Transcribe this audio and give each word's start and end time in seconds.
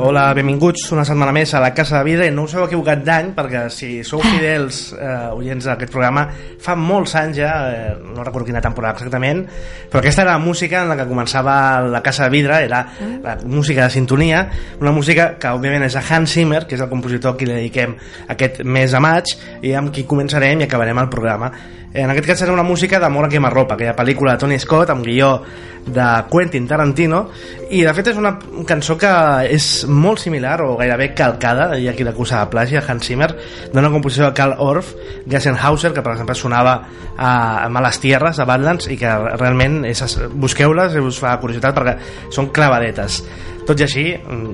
Hola, 0.00 0.28
benvinguts 0.30 0.92
una 0.94 1.02
setmana 1.02 1.32
més 1.34 1.50
a 1.58 1.58
la 1.58 1.72
Casa 1.74 1.96
de 1.98 2.06
Vidre. 2.06 2.26
No 2.30 2.44
us 2.46 2.52
heu 2.54 2.62
equivocat 2.68 3.00
d'any, 3.02 3.32
perquè 3.34 3.64
si 3.74 3.88
sou 4.06 4.20
fidels 4.22 4.92
eh, 4.94 5.14
oients 5.34 5.66
d'aquest 5.66 5.90
programa, 5.90 6.22
fa 6.62 6.76
molts 6.78 7.16
anys 7.18 7.40
ja, 7.40 7.48
eh, 7.66 7.96
no 7.98 8.22
recordo 8.22 8.46
quina 8.46 8.62
temporada 8.62 8.94
exactament, 8.94 9.40
però 9.90 9.98
aquesta 9.98 10.22
era 10.22 10.36
la 10.36 10.44
música 10.44 10.84
en 10.84 10.92
la 10.92 10.96
que 11.00 11.08
començava 11.10 11.56
la 11.82 11.98
Casa 12.06 12.28
de 12.28 12.30
Vidre, 12.30 12.60
era 12.68 12.84
la 13.24 13.34
música 13.42 13.88
de 13.88 13.96
sintonia, 13.96 14.44
una 14.78 14.92
música 14.94 15.32
que 15.34 15.50
òbviament 15.50 15.88
és 15.88 15.98
de 15.98 16.04
Hans 16.06 16.36
Zimmer, 16.38 16.62
que 16.68 16.78
és 16.78 16.84
el 16.86 16.92
compositor 16.92 17.34
a 17.34 17.40
qui 17.40 17.50
dediquem 17.50 17.96
aquest 18.36 18.62
mes 18.62 18.94
de 18.94 19.02
maig, 19.02 19.34
i 19.66 19.74
amb 19.74 19.90
qui 19.90 20.06
començarem 20.06 20.62
i 20.62 20.68
acabarem 20.68 21.02
el 21.02 21.10
programa. 21.10 21.50
En 21.90 22.12
aquest 22.12 22.28
cas 22.28 22.38
serà 22.44 22.54
una 22.54 22.62
música 22.62 23.00
d'Amor 23.02 23.26
a 23.26 23.32
quemarropa, 23.32 23.74
aquella 23.74 23.96
pel·lícula 23.98 24.36
de 24.36 24.44
Tony 24.44 24.60
Scott 24.62 24.94
amb 24.94 25.02
guió 25.02 25.40
de 25.88 26.24
Quentin 26.30 26.66
Tarantino 26.68 27.30
i 27.70 27.82
de 27.84 27.92
fet 27.92 28.10
és 28.12 28.18
una 28.20 28.32
cançó 28.68 28.96
que 29.00 29.10
és 29.52 29.66
molt 29.88 30.22
similar 30.22 30.56
o 30.64 30.70
gairebé 30.78 31.10
calcada 31.16 31.68
hi 31.76 31.88
ha 31.88 31.94
qui 31.96 32.06
l'acusa 32.06 32.40
de 32.40 32.52
plagi 32.52 32.78
a 32.78 32.84
Hans 32.86 33.10
Zimmer 33.10 33.28
d'una 33.74 33.90
composició 33.92 34.28
de 34.28 34.36
Karl 34.38 34.56
Orff 34.64 34.94
Gessenhauser 35.28 35.92
que 35.92 36.04
per 36.04 36.14
exemple 36.14 36.36
sonava 36.38 36.78
a, 37.16 37.32
a 37.64 37.68
Males 37.68 38.00
Tierres 38.00 38.40
de 38.40 38.48
Badlands 38.48 38.88
i 38.88 38.96
que 39.00 39.12
realment 39.36 39.82
busqueu-les 40.40 40.96
i 40.96 41.04
us 41.04 41.20
fa 41.20 41.36
curiositat 41.42 41.76
perquè 41.76 41.96
són 42.32 42.48
clavadetes 42.56 43.20
tot 43.68 43.82
i 43.82 43.84
així, 43.84 44.04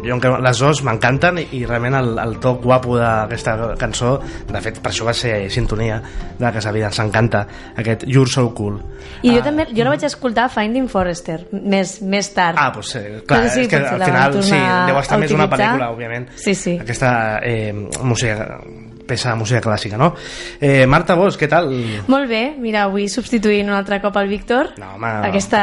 jo, 0.02 0.16
les 0.42 0.60
dos 0.64 0.80
m'encanten 0.86 1.38
i, 1.44 1.62
realment 1.68 1.94
el, 2.00 2.12
el 2.18 2.36
to 2.42 2.56
guapo 2.62 2.96
d'aquesta 2.98 3.74
cançó, 3.80 4.16
de 4.48 4.62
fet 4.64 4.80
per 4.82 4.90
això 4.90 5.06
va 5.06 5.14
ser 5.16 5.36
sintonia 5.54 6.00
de 6.02 6.42
la 6.42 6.52
Casa 6.54 6.72
Vida, 6.74 6.90
ens 6.90 6.98
encanta 7.04 7.44
aquest 7.78 8.06
You're 8.10 8.30
So 8.30 8.48
Cool. 8.56 8.80
I 9.22 9.30
jo 9.30 9.38
uh, 9.38 9.44
també, 9.46 9.68
jo 9.70 9.86
la 9.86 9.94
vaig 9.94 10.06
escoltar 10.08 10.48
Finding 10.52 10.88
Forrester 10.90 11.38
més, 11.52 12.00
més 12.02 12.32
tard. 12.34 12.58
Ah, 12.60 12.72
doncs 12.74 12.94
eh, 12.98 13.04
clar, 13.28 13.44
sí, 13.54 13.64
és 13.64 13.70
que 13.70 13.82
al 13.84 14.02
final 14.02 14.40
sí, 14.42 14.58
deu 14.90 14.98
estar 15.04 15.20
més 15.22 15.36
una 15.36 15.48
pel·lícula, 15.52 15.92
òbviament. 15.94 16.28
Sí, 16.40 16.56
sí. 16.58 16.74
aquesta 16.82 17.14
eh, 17.44 17.70
música 18.02 18.58
peça 19.06 19.30
de 19.30 19.36
música 19.40 19.60
clàssica, 19.64 19.98
no? 20.00 20.12
Eh, 20.60 20.86
Marta 20.90 21.16
Bosch, 21.18 21.38
què 21.40 21.48
tal? 21.50 21.70
Molt 22.10 22.28
bé, 22.30 22.42
mira, 22.58 22.86
avui 22.88 23.08
substituint 23.12 23.68
un 23.70 23.76
altre 23.76 24.00
cop 24.02 24.16
al 24.16 24.28
Víctor. 24.30 24.74
No, 24.80 24.94
home, 24.96 25.14
aquesta, 25.30 25.62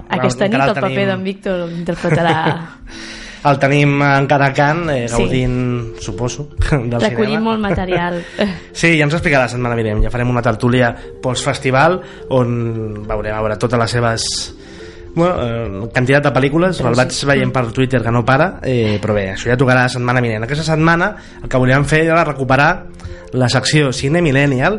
no, 0.00 0.16
aquesta 0.18 0.48
nit 0.48 0.60
el 0.60 0.74
paper 0.74 0.88
tenim... 0.88 1.12
d'en 1.12 1.30
Víctor 1.30 1.70
interpretarà... 1.82 2.36
el 3.46 3.58
tenim 3.62 4.00
encara 4.02 4.50
a 4.50 4.54
Can, 4.54 4.84
eh, 4.90 5.06
gaudint, 5.10 5.56
sí. 5.96 6.04
suposo, 6.08 6.48
del 6.70 7.00
Recollim 7.00 7.36
cinema. 7.36 7.44
molt 7.50 7.62
material. 7.62 8.18
sí, 8.72 8.96
ja 8.96 9.06
ens 9.06 9.14
explicarà 9.14 9.46
la 9.46 9.52
setmana 9.52 9.78
vinent. 9.78 10.02
Ja 10.04 10.10
farem 10.10 10.32
una 10.32 10.42
tertúlia 10.42 10.90
post-festival 11.22 12.00
on 12.34 12.56
veurem 13.06 13.36
a 13.36 13.42
veure 13.44 13.58
totes 13.60 13.82
les 13.82 13.96
seves 13.98 14.28
bueno, 15.16 15.34
eh, 15.42 15.88
quantitat 15.94 16.28
de 16.28 16.32
pel·lícules 16.36 16.78
el 16.84 16.94
vaig 16.98 17.16
veient 17.30 17.52
per 17.54 17.64
Twitter 17.72 18.02
que 18.04 18.12
no 18.12 18.22
para 18.28 18.60
eh, 18.62 19.00
però 19.02 19.16
bé, 19.16 19.30
això 19.32 19.48
ja 19.48 19.56
tocarà 19.58 19.86
la 19.88 19.92
setmana 19.92 20.20
vinent. 20.20 20.44
Aquesta 20.44 20.66
setmana 20.68 21.14
el 21.42 21.48
que 21.48 21.60
volíem 21.62 21.88
fer 21.88 22.04
era 22.04 22.22
recuperar 22.28 22.70
la 23.32 23.48
secció 23.48 23.90
Cine 23.96 24.22
Millennial 24.22 24.78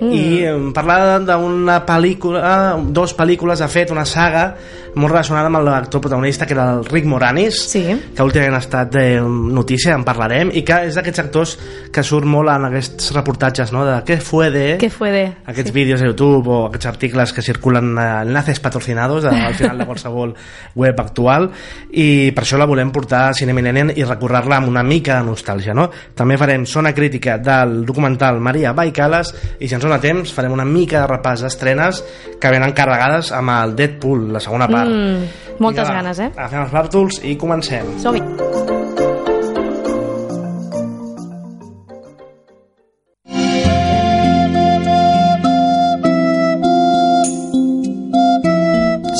mm. 0.00 0.10
i 0.12 0.24
eh, 0.44 0.56
parlar 0.76 1.20
d'una 1.26 1.80
pel·lícula 1.86 2.76
dos 2.96 3.14
pel·lícules, 3.16 3.62
de 3.62 3.70
fet, 3.70 3.94
una 3.94 4.06
saga 4.08 4.50
molt 4.96 5.12
relacionada 5.12 5.50
amb 5.50 5.60
l'actor 5.66 6.00
protagonista 6.00 6.46
que 6.48 6.54
era 6.56 6.70
el 6.78 6.84
Rick 6.88 7.06
Moranis 7.06 7.58
sí. 7.68 7.82
que 8.16 8.24
últimament 8.24 8.56
ha 8.56 8.62
estat 8.64 8.92
de 8.94 9.20
notícia, 9.20 9.92
en 9.94 10.04
parlarem 10.06 10.50
i 10.56 10.62
que 10.64 10.78
és 10.88 10.96
d'aquests 10.96 11.20
actors 11.20 11.52
que 11.92 12.04
surt 12.06 12.28
molt 12.28 12.48
en 12.52 12.64
aquests 12.70 13.12
reportatges 13.12 13.74
no? 13.76 13.84
de 13.84 13.98
què 14.08 14.16
fue 14.24 14.48
de, 14.54 14.64
què 14.80 14.88
fue 14.92 15.12
de 15.12 15.24
aquests 15.52 15.68
sí. 15.68 15.76
vídeos 15.76 16.00
a 16.00 16.08
YouTube 16.08 16.48
o 16.48 16.60
aquests 16.70 16.88
articles 16.88 17.34
que 17.36 17.44
circulen 17.44 17.92
eh, 17.92 18.06
enlaces 18.24 18.60
patrocinados 18.64 19.28
al 19.28 19.54
final 19.60 19.82
de 19.82 19.88
qualsevol 19.88 20.32
web 20.80 21.04
actual 21.04 21.50
i 21.92 22.32
per 22.32 22.46
això 22.46 22.60
la 22.60 22.68
volem 22.68 22.92
portar 22.94 23.26
a 23.28 23.36
Cine 23.36 23.52
Millennium 23.56 23.92
i 23.92 24.08
recorrer-la 24.08 24.62
amb 24.62 24.72
una 24.72 24.84
mica 24.86 25.20
de 25.20 25.28
nostàlgia 25.28 25.76
no? 25.76 25.90
també 26.16 26.40
farem 26.40 26.64
zona 26.64 26.94
crítica 26.96 27.36
del 27.36 27.82
documental 27.84 28.40
Maria 28.40 28.72
Baicales 28.72 29.34
i 29.60 29.68
si 29.68 29.76
ens 29.76 29.84
dona 29.86 30.00
temps 30.02 30.32
farem 30.34 30.54
una 30.54 30.66
mica 30.66 31.02
de 31.02 31.10
repàs 31.10 31.44
d'estrenes 31.44 32.02
que 32.40 32.52
venen 32.52 32.74
carregades 32.76 33.32
amb 33.34 33.54
el 33.54 33.76
Deadpool, 33.78 34.28
la 34.34 34.42
segona 34.42 34.68
part 34.68 34.90
Mm, 34.90 35.56
moltes 35.62 35.88
va, 35.88 35.94
ganes, 36.00 36.18
eh? 36.20 36.30
Agafem 36.36 36.62
els 36.66 36.72
bàrtols 36.74 37.20
i 37.24 37.36
comencem. 37.40 37.96
Som-hi. 38.02 38.22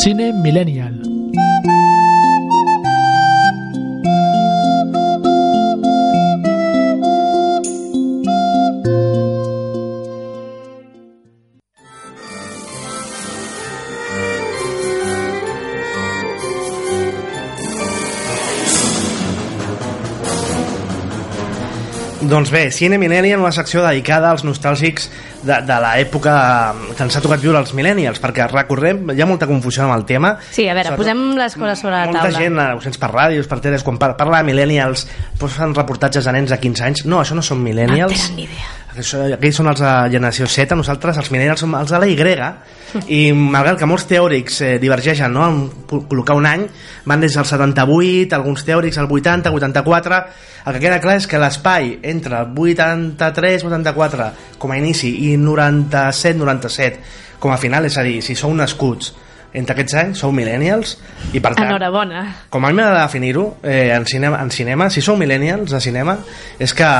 Cine 0.02 0.32
Millennial. 0.32 0.94
Doncs 22.26 22.50
bé, 22.50 22.70
Cine 22.74 22.98
Millennial, 22.98 23.38
una 23.38 23.52
secció 23.54 23.84
dedicada 23.84 24.32
als 24.32 24.42
nostàlgics 24.42 25.04
de, 25.46 25.60
de 25.62 25.76
l'època 25.82 26.32
que 26.96 27.04
ens 27.04 27.18
ha 27.18 27.22
tocat 27.22 27.42
viure 27.42 27.60
els 27.60 27.70
millennials, 27.76 28.18
perquè 28.22 28.48
recorrem, 28.50 29.12
hi 29.14 29.22
ha 29.22 29.28
molta 29.30 29.46
confusió 29.46 29.84
amb 29.84 29.94
el 29.94 30.02
tema. 30.08 30.32
Sí, 30.50 30.66
a 30.66 30.74
veure, 30.74 30.96
posem 30.98 31.22
les 31.38 31.54
coses 31.54 31.84
sobre 31.84 31.94
la 31.94 32.08
molta 32.08 32.24
taula. 32.24 32.32
Molta 32.32 32.42
gent, 32.42 32.58
eh, 32.64 32.72
ho 32.74 32.82
sents 32.82 32.98
per 33.02 33.12
ràdios, 33.12 33.46
per 33.50 33.60
teles, 33.62 33.84
quan 33.86 34.00
par 34.02 34.16
parla 34.18 34.42
de 34.42 34.50
millennials, 34.50 35.06
doncs 35.38 35.54
fan 35.60 35.76
reportatges 35.76 36.26
de 36.26 36.34
nens 36.34 36.50
de 36.50 36.58
15 36.66 36.88
anys. 36.88 37.06
No, 37.06 37.22
això 37.22 37.38
no 37.38 37.46
són 37.46 37.62
millennials. 37.62 38.10
No 38.10 38.26
tenen 38.26 38.42
ni 38.42 38.48
idea. 38.50 38.74
Aquells 38.96 39.58
són 39.60 39.68
els 39.70 39.82
de 39.82 39.92
generació 40.14 40.46
Z, 40.48 40.76
nosaltres, 40.78 41.18
els 41.20 41.30
millennials, 41.32 41.60
som 41.60 41.74
els 41.76 41.92
de 41.92 42.00
la 42.00 42.08
Y, 42.08 42.16
i 43.12 43.20
malgrat 43.36 43.78
que 43.80 43.88
molts 43.88 44.06
teòrics 44.08 44.60
eh, 44.64 44.70
divergeixen 44.80 45.32
no? 45.32 45.44
en 45.44 45.58
col·locar 45.90 46.36
un 46.38 46.48
any, 46.48 46.64
van 47.04 47.20
des 47.20 47.36
del 47.36 47.44
78, 47.44 48.32
alguns 48.36 48.64
teòrics 48.64 48.98
al 49.02 49.10
80, 49.10 49.52
84, 49.52 50.22
el 50.66 50.74
que 50.74 50.82
queda 50.82 51.02
clar 51.02 51.18
és 51.20 51.28
que 51.28 51.42
l'espai 51.42 51.92
entre 52.08 52.40
el 52.40 52.56
83, 52.56 53.68
84 53.68 54.30
com 54.58 54.72
a 54.72 54.80
inici 54.80 55.12
i 55.28 55.36
97, 55.36 56.38
97 56.40 57.38
com 57.38 57.52
a 57.52 57.60
final, 57.60 57.84
és 57.84 58.00
a 58.00 58.06
dir, 58.06 58.18
si 58.24 58.34
sou 58.38 58.54
nascuts 58.56 59.12
entre 59.56 59.74
aquests 59.76 59.96
anys 60.02 60.20
sou 60.22 60.32
millennials 60.36 60.96
i 61.32 61.40
per 61.40 61.54
tant, 61.56 61.66
Enhorabona. 61.66 62.22
com 62.52 62.64
a 62.64 62.70
mi 62.70 62.76
m'ha 62.76 62.90
de 62.92 62.98
definir-ho 63.00 63.46
eh, 63.62 63.90
en, 63.94 64.04
cinema, 64.06 64.42
en 64.42 64.50
cinema, 64.52 64.90
si 64.92 65.00
sou 65.02 65.16
millennials 65.16 65.72
de 65.72 65.80
cinema, 65.80 66.18
és 66.60 66.74
que 66.76 66.90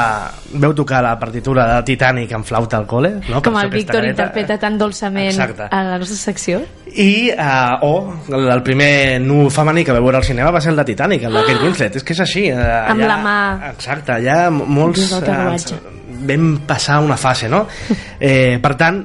veu 0.57 0.75
tocar 0.75 1.03
la 1.05 1.15
partitura 1.21 1.67
de 1.75 1.83
Titanic 1.93 2.33
en 2.33 2.45
flauta 2.45 2.81
al 2.81 2.87
cole 2.89 3.17
no? 3.29 3.41
Per 3.41 3.51
Com 3.51 3.61
això 3.61 3.69
el 3.69 3.75
Víctor 3.77 4.09
interpreta 4.09 4.59
tan 4.59 4.79
dolçament 4.81 5.29
Exacte. 5.31 5.69
a 5.71 5.83
la 5.85 5.99
nostra 6.01 6.17
secció. 6.17 6.63
I 6.97 7.31
uh, 7.33 7.77
o 7.85 7.93
el, 8.33 8.49
el 8.49 8.63
primer 8.65 9.21
nu 9.21 9.51
femení 9.53 9.85
que 9.85 9.95
va 9.95 10.01
veure 10.01 10.21
al 10.21 10.25
cinema 10.25 10.51
va 10.55 10.63
ser 10.65 10.73
el 10.73 10.81
de 10.81 10.87
Titanic, 10.89 11.27
el 11.29 11.37
de 11.37 11.45
Kate 11.45 11.63
Winslet 11.65 11.99
és 12.01 12.07
que 12.07 12.17
és 12.17 12.23
així 12.25 12.47
uh, 12.53 12.63
Amb 12.93 13.05
la 13.05 13.19
mà. 13.21 13.37
exacte, 13.73 14.17
allà 14.17 14.49
molts 14.51 15.13
uh, 15.19 15.93
vam 16.27 16.49
passar 16.67 17.01
una 17.05 17.19
fase 17.21 17.51
no? 17.53 17.67
eh, 18.21 18.57
per 18.63 18.75
tant 18.81 19.03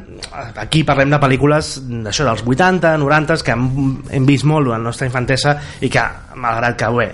aquí 0.63 0.85
parlem 0.88 1.11
de 1.11 1.19
pel·lícules 1.21 1.73
d'això 2.05 2.27
dels 2.29 2.45
80, 2.47 2.95
90 3.01 3.41
que 3.45 3.55
hem, 3.55 3.67
hem 4.11 4.29
vist 4.29 4.47
molt 4.47 4.69
durant 4.69 4.79
la 4.79 4.91
nostra 4.91 5.09
infantesa 5.09 5.57
i 5.81 5.91
que 5.91 6.05
malgrat 6.39 6.79
que 6.79 6.91
bé, 6.95 7.09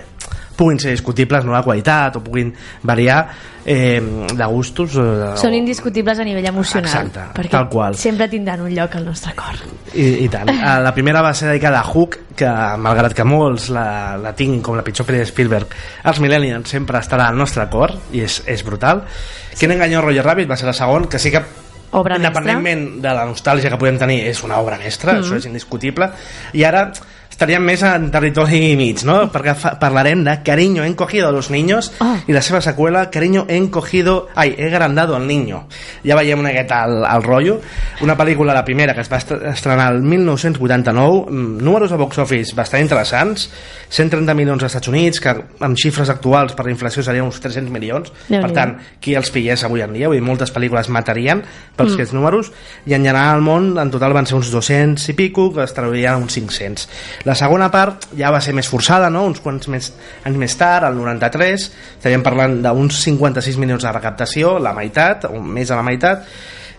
puguin 0.58 0.80
ser 0.82 0.90
discutibles, 0.90 1.46
no 1.46 1.54
la 1.54 1.62
qualitat, 1.62 2.18
o 2.18 2.22
puguin 2.24 2.50
variar 2.82 3.20
eh, 3.64 4.02
de 4.34 4.46
gustos. 4.50 4.96
Eh, 4.98 5.36
Són 5.38 5.54
indiscutibles 5.54 6.18
a 6.18 6.26
nivell 6.26 6.48
emocional. 6.50 6.90
Exacte, 6.90 7.28
perquè 7.36 7.54
tal 7.54 7.68
qual. 7.70 7.94
sempre 7.98 8.26
tindran 8.32 8.64
un 8.66 8.74
lloc 8.74 8.96
al 8.98 9.06
nostre 9.06 9.36
cor. 9.38 9.60
I, 9.94 10.24
i 10.24 10.28
tant. 10.32 10.50
La 10.82 10.92
primera 10.96 11.22
va 11.22 11.30
ser 11.38 11.52
dedicada 11.52 11.80
a 11.80 11.86
Hook, 11.86 12.18
que 12.38 12.50
malgrat 12.82 13.14
que 13.14 13.26
molts 13.26 13.70
la, 13.74 14.18
la 14.20 14.34
tinguin 14.36 14.60
com 14.64 14.76
la 14.78 14.84
pitjor 14.86 15.06
pel·li 15.06 15.22
de 15.22 15.30
Spielberg, 15.30 15.78
els 16.10 16.20
millennials 16.24 16.74
sempre 16.74 16.98
estarà 16.98 17.30
al 17.30 17.38
nostre 17.38 17.68
cor, 17.70 17.94
i 18.12 18.26
és, 18.26 18.42
és 18.50 18.66
brutal. 18.66 19.06
Sí. 19.52 19.62
Quin 19.62 19.78
enganyó 19.78 20.02
Roger 20.02 20.26
Rabbit 20.26 20.50
va 20.50 20.58
ser 20.58 20.68
la 20.68 20.76
segona, 20.76 21.06
que 21.08 21.22
sí 21.22 21.30
que 21.34 21.44
Obra 21.90 22.18
mestra. 22.18 22.28
independentment 22.28 23.00
de 23.00 23.14
la 23.16 23.24
nostàlgia 23.24 23.70
que 23.72 23.78
podem 23.80 23.96
tenir 23.96 24.18
és 24.28 24.42
una 24.44 24.58
obra 24.60 24.76
mestra, 24.76 25.14
mm 25.14 25.16
-hmm. 25.16 25.24
això 25.24 25.36
és 25.38 25.46
indiscutible 25.46 26.10
i 26.52 26.64
ara 26.64 26.90
estaríem 27.38 27.62
més 27.62 27.84
en 27.86 28.08
territori 28.10 28.72
mig 28.74 29.04
no? 29.06 29.28
perquè 29.30 29.52
parlarem 29.78 30.24
de 30.26 30.32
Cariño 30.42 30.82
encogido 30.82 31.28
a 31.28 31.32
los 31.32 31.50
niños 31.54 31.92
Oh. 32.02 32.16
i 32.26 32.32
la 32.34 32.42
seva 32.42 32.58
seqüela 32.60 33.10
Cariño 33.14 33.44
encogido 33.48 34.26
ai, 34.34 34.56
he 34.58 34.66
agrandado 34.66 35.14
al 35.14 35.26
niño. 35.26 35.68
Ja 36.04 36.16
veiem 36.18 36.40
una 36.40 36.50
miqueta 36.50 36.82
el, 36.84 37.04
el 37.06 37.22
rotllo. 37.22 37.60
Una 38.02 38.16
pel·lícula, 38.18 38.52
la 38.54 38.64
primera, 38.64 38.94
que 38.94 39.00
es 39.02 39.10
va 39.12 39.16
est- 39.18 39.32
estrenar 39.32 39.92
el 39.94 40.02
1989 40.02 41.26
mm, 41.30 41.58
números 41.62 41.90
de 41.90 41.96
box 41.96 42.18
office 42.18 42.54
bastant 42.54 42.82
interessants. 42.82 43.48
130 43.88 44.34
milions 44.34 44.62
als 44.62 44.72
Estats 44.74 44.88
Units 44.90 45.20
que 45.22 45.30
amb 45.64 45.78
xifres 45.78 46.10
actuals 46.12 46.52
per 46.58 46.66
la 46.66 46.72
inflació 46.74 47.02
serien 47.06 47.24
uns 47.28 47.38
300 47.40 47.70
milions. 47.72 48.10
Per 48.10 48.34
Déu-n'hi-do. 48.34 48.54
tant, 48.54 48.74
qui 49.00 49.14
els 49.18 49.30
pillés 49.30 49.62
avui 49.64 49.82
en 49.82 49.94
dia? 49.94 50.08
Vull 50.10 50.18
dir, 50.18 50.26
moltes 50.26 50.52
pel·lícules 50.54 50.90
matarien 50.92 51.42
pels 51.76 51.92
mm. 51.92 51.94
aquests 51.94 52.14
números. 52.18 52.52
I 52.86 52.94
en 52.98 53.06
general 53.06 53.36
al 53.38 53.42
món 53.46 53.70
en 53.78 53.90
total 53.94 54.12
van 54.16 54.26
ser 54.26 54.36
uns 54.38 54.50
200 54.52 55.08
i 55.08 55.16
pico 55.18 55.52
que 55.54 55.62
es 55.64 55.74
traduirien 55.74 56.18
uns 56.22 56.34
500 56.34 56.88
la 57.28 57.34
segona 57.36 57.68
part 57.68 58.08
ja 58.16 58.30
va 58.32 58.40
ser 58.40 58.54
més 58.56 58.68
forçada 58.70 59.10
no? 59.12 59.26
uns 59.28 59.42
quants 59.44 59.68
més, 59.68 59.90
anys 60.28 60.38
més 60.40 60.54
tard 60.56 60.88
el 60.88 60.96
93 60.96 61.66
estaríem 61.98 62.24
parlant 62.24 62.56
d'uns 62.64 63.02
56 63.04 63.58
milions 63.60 63.84
de 63.84 63.92
recaptació 63.92 64.56
la 64.62 64.72
meitat, 64.76 65.28
o 65.28 65.42
més 65.42 65.68
de 65.68 65.76
la 65.76 65.84
meitat 65.84 66.24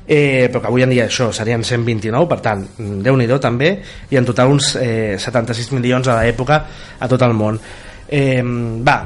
eh, 0.07 0.49
però 0.49 0.63
que 0.63 0.71
avui 0.71 0.85
en 0.85 0.95
dia 0.95 1.05
això 1.05 1.29
serien 1.35 1.61
129 1.63 2.25
per 2.31 2.39
tant, 2.41 2.65
déu 2.79 3.19
nhi 3.19 3.29
també 3.37 3.75
i 4.09 4.17
en 4.17 4.25
total 4.25 4.55
uns 4.55 4.73
eh, 4.81 5.21
76 5.21 5.71
milions 5.77 6.09
a 6.09 6.17
l'època 6.23 6.63
a 6.97 7.11
tot 7.11 7.21
el 7.29 7.37
món 7.37 7.61
eh, 8.09 8.41
va, 8.41 8.97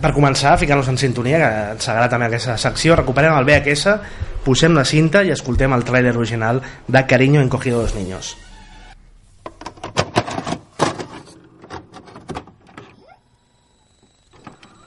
per 0.00 0.14
començar, 0.16 0.56
ficar-nos 0.56 0.88
en 0.88 0.96
sintonia 0.96 1.44
que 1.44 1.52
ens 1.76 1.92
agrada 1.92 2.14
també 2.16 2.32
aquesta 2.32 2.56
secció, 2.56 2.96
recuperem 2.96 3.36
el 3.36 3.44
VHS 3.44 3.98
posem 4.46 4.72
la 4.72 4.88
cinta 4.88 5.20
i 5.26 5.36
escoltem 5.36 5.76
el 5.76 5.84
tràiler 5.84 6.16
original 6.16 6.62
de 6.86 7.04
Cariño 7.06 7.42
encogido 7.44 7.80
a 7.80 7.82
los 7.82 7.94
niños 7.98 8.38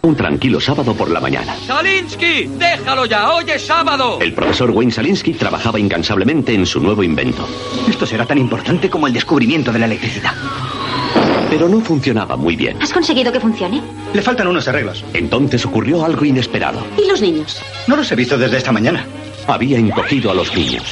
Un 0.04 0.16
tranquilo 0.16 0.60
sábado 0.60 0.96
por 0.96 1.12
la 1.12 1.20
mañana. 1.20 1.56
¡Salinsky! 1.68 2.46
¡Déjalo 2.58 3.06
ya! 3.06 3.32
¡Hoy 3.34 3.46
es 3.54 3.62
sábado! 3.68 4.18
El 4.20 4.34
profesor 4.34 4.72
Wayne 4.72 4.92
Salinsky 4.92 5.34
trabajaba 5.34 5.80
incansablemente 5.80 6.56
en 6.56 6.66
su 6.66 6.80
nuevo 6.80 7.04
invento. 7.04 7.48
Esto 7.88 8.08
será 8.08 8.26
tan 8.26 8.40
importante 8.40 8.90
como 8.90 9.06
el 9.06 9.14
descubrimiento 9.14 9.72
de 9.72 9.78
la 9.78 9.86
electricidad. 9.86 10.34
Pero 11.52 11.70
no 11.70 11.82
funcionaba 11.82 12.36
muy 12.36 12.56
bien. 12.56 12.82
¿Has 12.82 12.92
conseguido 12.92 13.32
que 13.32 13.40
funcione? 13.40 13.80
Le 14.12 14.22
faltan 14.24 14.48
unos 14.48 14.68
arreglos. 14.68 15.06
Entonces 15.14 15.64
ocurrió 15.68 16.04
algo 16.04 16.26
inesperado. 16.26 16.84
¿Y 16.98 17.08
los 17.08 17.22
niños? 17.22 17.62
No 17.86 17.96
los 17.96 18.12
he 18.12 18.16
visto 18.16 18.40
desde 18.40 18.58
esta 18.58 18.72
mañana. 18.72 19.06
Había 19.46 19.78
encogido 19.78 20.32
a 20.32 20.34
los 20.34 20.52
niños. 20.56 20.84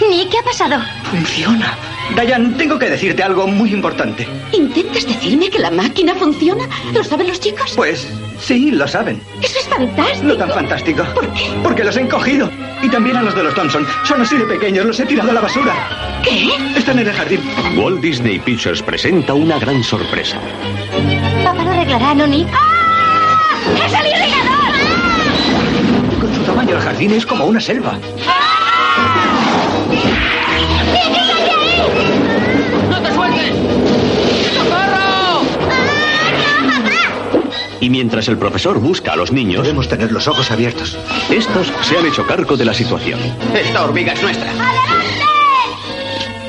Nick, 0.00 0.30
¿qué 0.30 0.38
ha 0.38 0.42
pasado? 0.42 0.82
Funciona. 1.04 1.76
Diane, 2.20 2.54
tengo 2.56 2.78
que 2.80 2.90
decirte 2.90 3.22
algo 3.22 3.46
muy 3.46 3.72
importante. 3.72 4.26
¿Intentas 4.52 5.06
decirme 5.06 5.50
que 5.50 5.60
la 5.60 5.70
máquina 5.70 6.16
funciona? 6.16 6.68
¿Lo 6.92 7.04
saben 7.04 7.28
los 7.28 7.38
chicos? 7.38 7.74
Pues 7.76 8.08
sí, 8.40 8.70
lo 8.70 8.86
saben. 8.88 9.20
Eso 9.42 9.58
es 9.58 9.68
fantástico. 9.68 10.24
No 10.26 10.36
tan 10.36 10.50
fantástico. 10.50 11.04
¿Por 11.14 11.32
qué? 11.32 11.50
Porque 11.62 11.84
los 11.84 11.96
he 11.96 12.00
encogido. 12.00 12.50
Y 12.82 12.88
también 12.88 13.16
a 13.16 13.22
los 13.22 13.34
de 13.34 13.42
los 13.42 13.54
Thompson. 13.54 13.86
Son 14.04 14.20
así 14.22 14.36
de 14.36 14.44
pequeños, 14.44 14.84
los 14.86 14.98
he 15.00 15.06
tirado 15.06 15.30
a 15.30 15.34
la 15.34 15.40
basura. 15.40 15.74
¿Qué? 16.22 16.50
Están 16.76 16.98
en 16.98 17.08
el 17.08 17.14
jardín. 17.14 17.40
Walt 17.76 18.00
Disney 18.00 18.38
Pictures 18.38 18.82
presenta 18.82 19.34
una 19.34 19.58
gran 19.58 19.82
sorpresa. 19.84 20.38
Papá 21.44 21.62
lo 21.62 21.70
arreglará, 21.70 22.14
¿no, 22.14 22.26
Nick? 22.26 22.48
¡Ah! 22.52 23.86
¡Es 23.86 23.92
el 23.92 24.06
irrigador! 24.06 24.74
Con 26.20 26.34
su 26.34 26.42
tamaño 26.42 26.76
el 26.76 26.82
jardín 26.82 27.12
es 27.12 27.26
como 27.26 27.44
una 27.44 27.60
selva. 27.60 27.92
¡No 27.92 28.39
Y 37.80 37.88
mientras 37.88 38.28
el 38.28 38.36
profesor 38.36 38.78
busca 38.78 39.12
a 39.12 39.16
los 39.16 39.32
niños, 39.32 39.60
Podemos 39.62 39.88
tener 39.88 40.12
los 40.12 40.28
ojos 40.28 40.50
abiertos. 40.50 40.98
estos 41.30 41.72
se 41.82 41.96
han 41.98 42.06
hecho 42.06 42.26
cargo 42.26 42.56
de 42.56 42.64
la 42.64 42.74
situación. 42.74 43.18
Esta 43.54 43.82
hormiga 43.84 44.12
es 44.12 44.22
nuestra. 44.22 44.50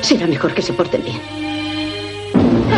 Será 0.02 0.26
mejor 0.26 0.52
que 0.52 0.62
se 0.62 0.72
porten 0.72 1.02
bien. 1.04 1.20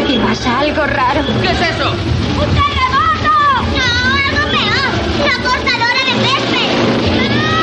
Aquí 0.03 0.19
pasa 0.19 0.61
algo 0.61 0.85
raro. 0.87 1.23
¿Qué 1.43 1.49
es 1.49 1.61
eso? 1.61 1.91
¡Un 1.91 2.51
terremoto! 2.55 3.33
No, 3.75 3.91
algo 4.21 4.51
peor. 4.53 4.93
¡La 5.27 5.37
cortadora 5.43 6.03
de 6.07 6.15
césped! 6.27 7.54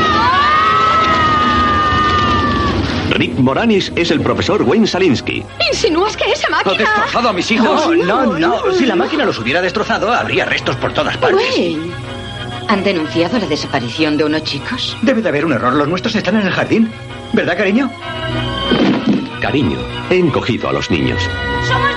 Rick 3.12 3.38
Moranis 3.38 3.92
es 3.96 4.10
el 4.12 4.22
profesor 4.22 4.62
Wayne 4.64 4.88
Salinsky. 4.88 5.44
¿Insinúas 5.72 6.16
que 6.16 6.32
esa 6.32 6.48
¿Ha 6.48 6.52
máquina...? 6.52 6.78
destrozado 6.78 7.30
a 7.30 7.34
mis 7.34 7.52
hijos? 7.52 7.88
No, 7.98 8.26
no, 8.26 8.40
no. 8.40 8.72
Si 8.78 8.86
la 8.86 8.96
máquina 8.96 9.26
los 9.26 9.38
hubiera 9.40 9.62
destrozado, 9.62 10.12
habría 10.14 10.46
restos 10.46 10.76
por 10.78 10.94
todas 10.94 11.18
partes. 11.18 11.40
Wayne. 11.58 11.92
¿Han 12.70 12.84
denunciado 12.84 13.38
la 13.38 13.48
desaparición 13.48 14.18
de 14.18 14.24
unos 14.24 14.44
chicos? 14.44 14.96
Debe 15.02 15.22
de 15.22 15.30
haber 15.30 15.46
un 15.46 15.52
error. 15.54 15.74
Los 15.74 15.88
nuestros 15.90 16.16
están 16.16 16.38
en 16.40 16.48
el 16.48 16.54
jardín. 16.54 16.90
¿Verdad, 17.34 17.58
cariño? 17.58 17.92
Cariño, 19.42 19.78
he 20.10 20.18
encogido 20.18 20.70
a 20.70 20.74
los 20.74 20.90
niños. 20.90 21.22
Somos 21.68 21.91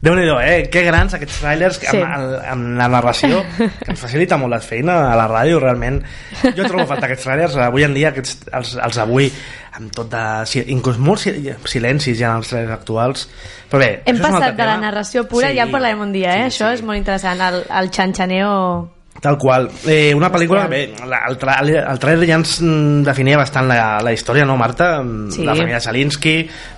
déu 0.00 0.14
nhi 0.14 0.26
eh? 0.44 0.68
Que 0.70 0.84
grans 0.86 1.14
aquests 1.14 1.40
trailers 1.40 1.78
Sí. 1.82 1.96
amb, 1.98 2.36
amb 2.46 2.78
la 2.78 2.86
narració 2.88 3.40
que 3.58 3.90
ens 3.90 4.00
facilita 4.00 4.36
molt 4.38 4.52
la 4.54 4.60
feina 4.60 5.12
a 5.12 5.16
la 5.18 5.26
ràdio 5.28 5.58
realment. 5.60 6.02
Jo 6.44 6.64
trobo 6.68 6.82
a 6.84 6.86
faltar 6.86 7.08
aquests 7.10 7.24
trailers 7.24 7.56
avui 7.56 7.82
en 7.84 7.94
dia, 7.94 8.12
aquests, 8.12 8.46
els, 8.52 8.76
els 8.76 8.98
avui 8.98 9.30
amb 9.78 9.90
tot 9.94 10.10
de... 10.10 10.22
Inclús 10.70 10.98
molts 10.98 11.22
si- 11.26 11.52
silencis 11.66 12.18
ja 12.18 12.30
en 12.32 12.42
els 12.42 12.48
trailers 12.48 12.72
actuals 12.78 13.28
però 13.70 13.78
bé, 13.82 13.90
Hem 14.06 14.18
passat 14.22 14.54
de 14.56 14.64
la 14.64 14.74
tema. 14.76 14.86
narració 14.86 15.26
pura, 15.28 15.50
Sí, 15.50 15.56
ja 15.58 15.66
en 15.66 15.70
parlarem 15.74 16.00
un 16.00 16.12
dia, 16.12 16.36
eh? 16.44 16.50
sí, 16.50 16.56
Això 16.62 16.70
sí. 16.70 16.78
és 16.78 16.82
molt 16.86 16.98
interessant, 16.98 17.40
el, 17.40 17.62
el 17.68 17.90
xanxaneo... 17.90 18.54
Tal 19.20 19.36
qual. 19.36 19.68
Eh, 19.84 20.14
una 20.14 20.30
pel·lícula, 20.30 20.68
bé, 20.70 20.94
el, 20.94 21.36
tra 21.38 21.56
el 21.58 21.98
trailer 21.98 22.28
ja 22.28 22.36
ens 22.38 22.60
mm, 22.62 23.02
definia 23.02 23.38
bastant 23.40 23.66
la, 23.66 23.98
la 24.04 24.12
història, 24.14 24.44
no, 24.46 24.56
Marta? 24.56 25.02
Mm, 25.02 25.30
Sí. 25.34 25.44
La 25.44 25.56
família 25.58 25.80
Salinsky, 25.82 26.36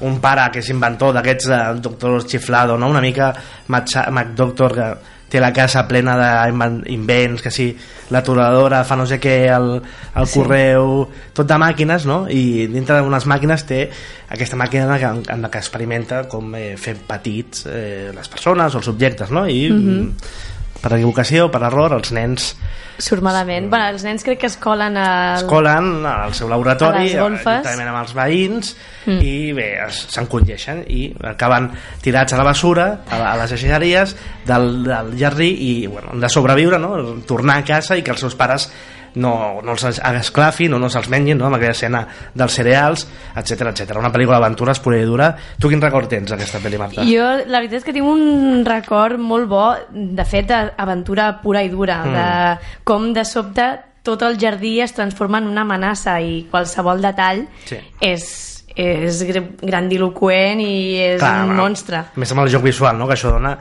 un 0.09 0.19
pare 0.25 0.47
que 0.55 0.63
és 0.65 0.71
inventor 0.73 1.13
d'aquests 1.17 1.51
eh, 1.53 1.61
doctors 1.85 2.27
xiflado, 2.31 2.79
no? 2.81 2.89
Una 2.89 3.03
mica 3.05 3.33
MacDoctor 3.69 4.75
que 4.75 4.89
té 5.31 5.39
la 5.39 5.53
casa 5.55 5.85
plena 5.87 6.17
d'invents, 6.51 7.43
que 7.45 7.53
sí, 7.55 7.69
l'aturadora 8.11 8.81
fa 8.89 8.97
no 8.99 9.05
sé 9.07 9.21
què, 9.23 9.37
el, 9.55 9.77
el 10.19 10.27
Sí. 10.27 10.41
correu, 10.41 11.05
tot 11.37 11.47
de 11.47 11.59
màquines, 11.61 12.07
no? 12.09 12.25
I 12.27 12.67
dintre 12.73 12.99
d'unes 12.99 13.29
màquines 13.31 13.63
té 13.69 13.85
aquesta 14.33 14.57
màquina 14.59 14.97
que, 14.99 15.13
en 15.31 15.43
la 15.45 15.51
que 15.53 15.61
experimenta 15.63 16.25
com 16.27 16.55
eh, 16.59 16.73
fer 16.77 16.97
petits 17.07 17.67
eh, 17.71 18.11
les 18.17 18.29
persones 18.33 18.75
o 18.75 18.79
els 18.83 18.89
objectes, 18.91 19.31
no? 19.31 19.47
I 19.47 19.69
Mhm. 19.71 20.15
Per 20.81 20.95
equivocació, 20.97 21.51
per 21.53 21.63
error, 21.69 21.93
els 21.99 22.13
nens 22.17 22.55
Surt 23.01 23.23
malament. 23.25 23.71
Bueno, 23.73 23.87
els 23.95 24.03
nens 24.05 24.21
crec 24.27 24.43
que 24.43 24.47
es 24.51 24.59
colen 24.61 24.97
al... 25.01 25.39
es 25.39 25.45
colen 25.49 26.05
al 26.05 26.35
seu 26.37 26.51
laboratori 26.53 27.07
juntament 27.65 27.89
amb 27.89 28.03
els 28.03 28.15
veïns 28.17 28.75
Mm. 29.07 29.17
i 29.25 29.53
bé, 29.57 29.79
es- 29.87 30.03
s'encongeixen 30.13 30.83
i 30.93 31.07
acaben 31.25 31.71
tirats 32.05 32.35
a 32.35 32.37
la 32.37 32.45
basura 32.45 33.01
a, 33.09 33.21
a 33.31 33.37
les 33.41 33.55
deixalleries 33.55 34.13
del, 34.45 34.85
del 34.85 35.15
jardí 35.17 35.47
i 35.49 35.87
bueno, 35.87 36.11
han 36.13 36.21
de 36.21 36.29
sobreviure 36.29 36.77
no? 36.79 36.91
tornar 37.25 37.57
a 37.63 37.65
casa 37.65 37.97
i 37.97 38.03
que 38.05 38.13
els 38.13 38.21
seus 38.21 38.37
pares 38.37 38.69
no, 39.17 39.61
no 39.65 39.73
els 39.73 39.85
esclafin 39.99 40.75
o 40.75 40.79
no 40.79 40.89
se'ls 40.91 41.09
mengin 41.11 41.39
no? 41.39 41.47
amb 41.47 41.57
aquella 41.57 41.73
escena 41.75 42.07
dels 42.35 42.53
cereals 42.55 43.07
etc 43.37 43.71
etc. 43.73 43.97
Una 43.99 44.13
pel·lícula 44.13 44.39
d'aventures 44.39 44.79
pura 44.81 44.99
i 45.01 45.05
dura 45.05 45.33
tu 45.59 45.69
quin 45.69 45.81
record 45.83 46.09
tens 46.09 46.31
d'aquesta 46.31 46.61
pel·li 46.63 46.79
Marta? 46.79 47.03
Jo, 47.09 47.29
la 47.47 47.59
veritat 47.59 47.81
és 47.81 47.85
que 47.85 47.93
tinc 47.97 48.07
un 48.07 48.65
record 48.67 49.19
molt 49.19 49.49
bo, 49.51 49.65
de 49.91 50.25
fet, 50.25 50.47
d'aventura 50.51 51.41
pura 51.43 51.63
i 51.63 51.69
dura, 51.69 52.01
Mm. 52.05 52.13
de 52.15 52.83
com 52.85 53.13
de 53.13 53.25
sobte 53.25 53.67
tot 54.03 54.23
el 54.23 54.39
jardí 54.41 54.81
es 54.81 54.95
transforma 54.97 55.39
en 55.39 55.47
una 55.51 55.61
amenaça 55.63 56.21
i 56.21 56.47
qualsevol 56.51 57.03
detall 57.03 57.43
Sí. 57.67 57.77
és, 58.01 58.65
és 58.75 59.19
gr- 59.29 59.57
grandiloquent 59.61 60.61
i 60.61 60.97
és 60.97 61.23
un 61.23 61.47
bueno, 61.49 61.63
monstre. 61.63 61.97
A 61.99 62.07
més 62.17 62.31
amb 62.33 62.41
el 62.45 62.49
joc 62.49 62.63
visual, 62.63 62.97
no? 62.97 63.07
que 63.07 63.15
això 63.19 63.31
dona 63.35 63.59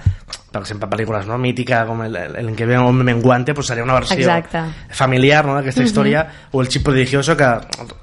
per 0.51 0.61
exemple, 0.63 0.87
pel·lícules 0.89 1.27
no? 1.29 1.37
mítica 1.37 1.83
com 1.85 2.01
el, 2.01 2.15
el, 2.15 2.35
el 2.41 2.55
que 2.57 2.65
ve 2.65 2.77
un 2.79 3.03
menguante 3.05 3.53
pues 3.53 3.67
seria 3.67 3.83
una 3.83 3.93
versió 3.93 4.17
Exacte. 4.17 4.63
familiar 4.89 5.45
no? 5.45 5.53
d'aquesta 5.55 5.83
història 5.85 6.23
o 6.51 6.61
el 6.63 6.67
Chip 6.69 6.83
Prodigioso 6.87 7.35
que 7.37 7.49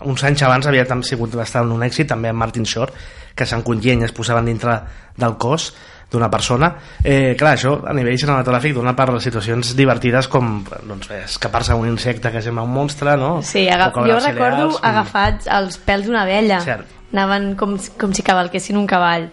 uns 0.07 0.23
anys 0.25 0.45
abans 0.47 0.67
havia 0.71 0.85
tam- 0.87 1.03
sigut 1.03 1.35
bastant 1.35 1.73
un 1.75 1.83
èxit 1.83 2.07
també 2.13 2.31
amb 2.31 2.39
Martin 2.39 2.65
Short 2.65 2.95
que 3.35 3.45
s'encunyien 3.45 4.01
i 4.01 4.07
es 4.07 4.13
posaven 4.15 4.47
dintre 4.47 4.79
del 5.17 5.35
cos 5.37 5.73
d'una 6.11 6.29
persona 6.31 6.69
eh, 7.03 7.35
clar, 7.37 7.57
això 7.57 7.81
a 7.83 7.93
nivell 7.93 8.15
cinematogràfic 8.17 8.77
dona 8.77 8.95
per 8.95 9.09
situacions 9.21 9.75
divertides 9.75 10.29
com 10.31 10.61
doncs, 10.87 11.11
escapar-se 11.11 11.75
un 11.75 11.89
insecte 11.91 12.31
que 12.31 12.41
sembla 12.43 12.63
un 12.63 12.71
monstre 12.73 13.17
no? 13.19 13.41
Sí, 13.43 13.67
jo 13.67 13.75
recordo 13.81 14.21
cereals. 14.21 14.79
Mm. 14.79 14.87
agafats 14.87 15.51
els 15.51 15.81
pèls 15.83 16.07
d'una 16.07 16.23
abella. 16.23 16.61
Cert. 16.63 16.87
Anaven 17.13 17.57
com, 17.59 17.75
com 17.99 18.15
si 18.15 18.23
cavalquessin 18.23 18.77
un 18.79 18.87
cavall. 18.87 19.27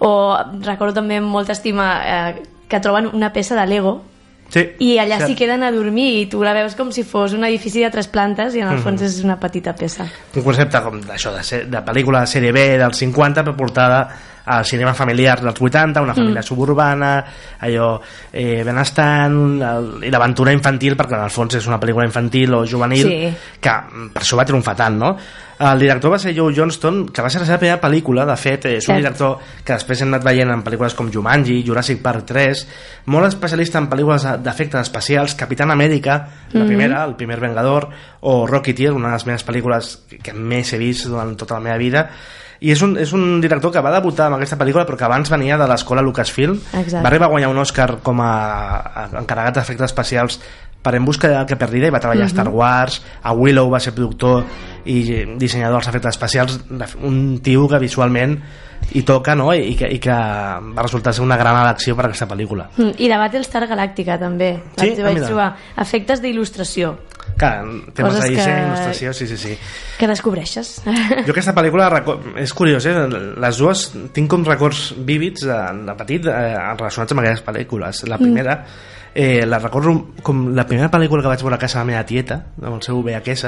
O 0.00 0.36
recordo 0.64 0.94
també 1.00 1.16
amb 1.20 1.28
molta 1.32 1.52
estima 1.52 1.86
eh, 2.04 2.42
que 2.68 2.80
troben 2.80 3.10
una 3.12 3.32
peça 3.32 3.54
de 3.58 3.66
Lego 3.66 4.02
sí, 4.48 4.62
i 4.80 4.98
allà 4.98 5.18
s'hi 5.26 5.34
queden 5.38 5.62
a 5.62 5.70
dormir 5.72 6.20
i 6.22 6.26
tu 6.30 6.42
la 6.44 6.52
veus 6.56 6.74
com 6.78 6.90
si 6.92 7.02
fos 7.04 7.32
un 7.34 7.44
edifici 7.44 7.80
de 7.82 7.90
tres 7.90 8.08
plantes 8.08 8.54
i 8.54 8.60
en 8.60 8.68
el 8.68 8.78
fons 8.84 9.02
és 9.02 9.22
una 9.24 9.38
petita 9.40 9.74
peça. 9.74 10.06
un 10.36 10.42
concepte 10.42 10.80
com 10.82 11.00
d'això, 11.00 11.32
de, 11.36 11.42
ser- 11.42 11.64
de 11.70 11.80
pel·lícula 11.84 12.20
de 12.20 12.26
sèrie 12.26 12.52
B 12.52 12.66
dels 12.78 12.96
50 12.98 13.42
però 13.44 13.56
portada 13.56 14.08
al 14.46 14.64
cinema 14.64 14.92
familiar 14.94 15.40
dels 15.40 15.60
80, 15.60 16.02
una 16.02 16.14
família 16.14 16.40
Mm. 16.40 16.44
suburbana, 16.44 17.24
allò 17.60 18.00
eh, 18.32 18.62
benestant, 18.64 19.62
el, 19.62 20.04
i 20.04 20.10
l'aventura 20.10 20.52
infantil, 20.52 20.96
perquè 20.96 21.16
en 21.16 21.24
el 21.24 21.30
fons 21.30 21.54
és 21.54 21.66
una 21.66 21.80
pel·lícula 21.80 22.04
infantil 22.04 22.52
o 22.54 22.66
juvenil, 22.66 23.06
Sí. 23.08 23.34
que 23.60 23.70
mm, 23.70 24.10
per 24.12 24.22
això 24.22 24.36
va 24.36 24.44
triomfar 24.44 24.76
tant, 24.76 24.98
no? 24.98 25.16
El 25.56 25.78
director 25.78 26.10
va 26.10 26.18
ser 26.18 26.34
Joe 26.36 26.52
Johnston, 26.54 27.08
que 27.14 27.22
va 27.22 27.30
ser 27.30 27.40
la 27.40 27.46
seva 27.46 27.58
primera 27.58 27.80
pel·lícula, 27.80 28.26
de 28.26 28.36
fet, 28.36 28.64
és 28.66 28.88
un 28.88 28.96
Cert. 28.96 28.98
director 28.98 29.38
que 29.64 29.72
després 29.72 30.02
hem 30.02 30.08
anat 30.08 30.24
veient 30.24 30.50
en 30.50 30.64
pel·lícules 30.64 30.94
com 30.98 31.10
Jumanji, 31.12 31.62
Jurassic 31.64 32.02
Park 32.02 32.24
3, 32.26 32.66
molt 33.06 33.28
especialista 33.28 33.78
en 33.78 33.88
pel·lícules 33.88 34.26
d'efectes 34.42 34.80
especials, 34.80 35.34
Capitán 35.36 35.70
Amèrica, 35.70 36.28
la 36.52 36.60
Mhm. 36.60 36.66
primera, 36.66 37.04
El 37.04 37.14
primer 37.14 37.38
vengador, 37.40 37.88
o 38.20 38.46
Rocketeer, 38.46 38.92
una 38.92 39.08
de 39.08 39.14
les 39.14 39.26
meves 39.26 39.46
pel·lícules 39.46 39.98
que- 40.08 40.18
que 40.18 40.32
més 40.34 40.72
he 40.72 40.78
vist 40.78 41.06
durant 41.06 41.36
tota 41.36 41.54
la 41.54 41.60
meva 41.60 41.76
vida, 41.78 42.10
i 42.60 42.70
és 42.72 42.80
un, 42.82 42.96
és 42.96 43.12
un 43.12 43.40
director 43.40 43.70
que 43.70 43.80
va 43.80 43.92
debutar 43.92 44.30
amb 44.34 44.42
aquesta 44.42 44.58
pel·lícula 44.60 44.84
però 44.88 44.98
que 44.98 45.06
abans 45.06 45.30
venia 45.32 45.56
de 45.60 45.66
l'escola 45.70 46.02
Lucasfilm 46.04 46.58
Exacte. 46.58 47.00
va 47.00 47.08
arribar 47.08 47.30
a 47.30 47.32
guanyar 47.32 47.48
un 47.54 47.62
Òscar 47.62 48.00
com 48.04 48.20
a, 48.20 49.08
encarregat 49.20 49.60
d'efectes 49.62 49.90
especials 49.92 50.40
per 50.84 50.92
En 50.98 51.04
busca 51.06 51.30
de 51.30 51.38
que 51.48 51.56
perdida 51.56 51.88
i 51.88 51.92
va 51.94 51.96
treballar 52.02 52.26
a 52.26 52.28
Star 52.28 52.50
Wars 52.52 52.98
a 53.22 53.32
Willow 53.32 53.70
va 53.72 53.78
ser 53.80 53.94
productor 53.96 54.42
i 54.84 54.98
dissenyador 55.40 55.78
dels 55.78 55.88
efectes 55.88 56.12
especials 56.12 56.58
un 57.00 57.38
tio 57.40 57.64
que 57.72 57.78
visualment 57.80 58.34
hi 58.92 59.00
toca 59.02 59.32
no? 59.34 59.46
I, 59.56 59.72
que, 59.80 59.88
i 59.88 59.96
que 59.98 60.12
va 60.12 60.82
resultar 60.84 61.14
ser 61.16 61.24
una 61.24 61.38
gran 61.40 61.56
elecció 61.56 61.96
per 61.96 62.04
a 62.04 62.08
aquesta 62.10 62.28
pel·lícula 62.28 62.68
Mm, 62.76 62.98
I 63.00 63.08
la 63.08 63.16
Battlestar 63.22 63.64
Galàctica 63.70 64.18
també. 64.20 64.58
Sí? 64.76 64.90
Vaig, 64.90 65.00
Ah, 65.00 65.08
vaig 65.08 65.24
trobar 65.24 65.48
efectes 65.80 66.20
d'il·lustració 66.20 66.98
Clar, 67.34 67.64
temes 67.96 68.12
Coses 68.14 68.22
de 68.22 68.28
disseny, 68.30 68.54
que- 68.54 68.66
il·lustració, 68.68 69.12
sí, 69.12 69.26
sí, 69.26 69.36
sí. 69.36 69.54
que 69.98 70.06
descobreixes. 70.06 70.68
Jo 71.26 71.32
aquesta 71.34 71.54
pel·lícula 71.56 71.88
és 72.38 72.52
curiós, 72.54 72.86
eh? 72.86 72.94
les 73.42 73.58
dues 73.58 73.84
tinc 74.14 74.30
com 74.30 74.44
records 74.46 74.92
vívids 74.98 75.42
de, 75.42 75.56
de 75.88 75.96
petit 75.98 76.28
eh, 76.30 76.54
relacionats 76.78 77.16
amb 77.16 77.24
aquestes 77.24 77.44
pel·lícules. 77.48 78.04
La 78.12 78.18
primera, 78.22 78.60
eh, 79.14 79.46
la 79.46 79.58
recordo 79.60 80.08
com 80.22 80.48
la 80.56 80.66
primera 80.66 80.90
pel·lícula 80.90 81.22
que 81.22 81.28
vaig 81.28 81.40
veure 81.42 81.54
a 81.54 81.58
casa 81.62 81.78
de 81.78 81.84
la 81.84 81.90
meva 81.92 82.04
tieta, 82.06 82.46
amb 82.60 82.74
el 82.74 82.82
seu 82.82 83.00
VHS. 83.02 83.44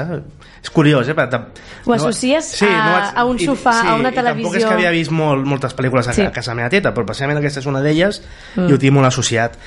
És 0.63 0.69
curiós, 0.71 1.07
eh? 1.09 1.15
perquè 1.15 1.41
Ho 1.85 1.93
associes 1.93 2.61
a- 2.63 3.09
a 3.11 3.25
un 3.25 3.37
sofà, 3.37 3.81
a 3.91 3.95
una 3.95 4.09
I 4.09 4.13
tampoc 4.15 4.15
és 4.15 4.41
televisió. 4.63 4.67
que 4.69 4.73
havia 4.73 4.91
vist 4.91 5.11
molt, 5.11 5.45
moltes 5.45 5.75
pel·lícules 5.75 6.07
a, 6.07 6.13
Sí. 6.13 6.21
a 6.21 6.31
casa 6.31 6.51
de 6.51 6.55
la 6.55 6.61
meva 6.63 6.69
tieta, 6.69 6.93
però 6.93 7.05
precisament 7.05 7.37
aquesta 7.39 7.59
és 7.59 7.65
una 7.65 7.81
d'elles 7.81 8.21
Mm. 8.55 8.69
i 8.69 8.73
ho 8.73 8.79
tinc 8.79 8.93
molt 8.93 9.07
associat. 9.07 9.57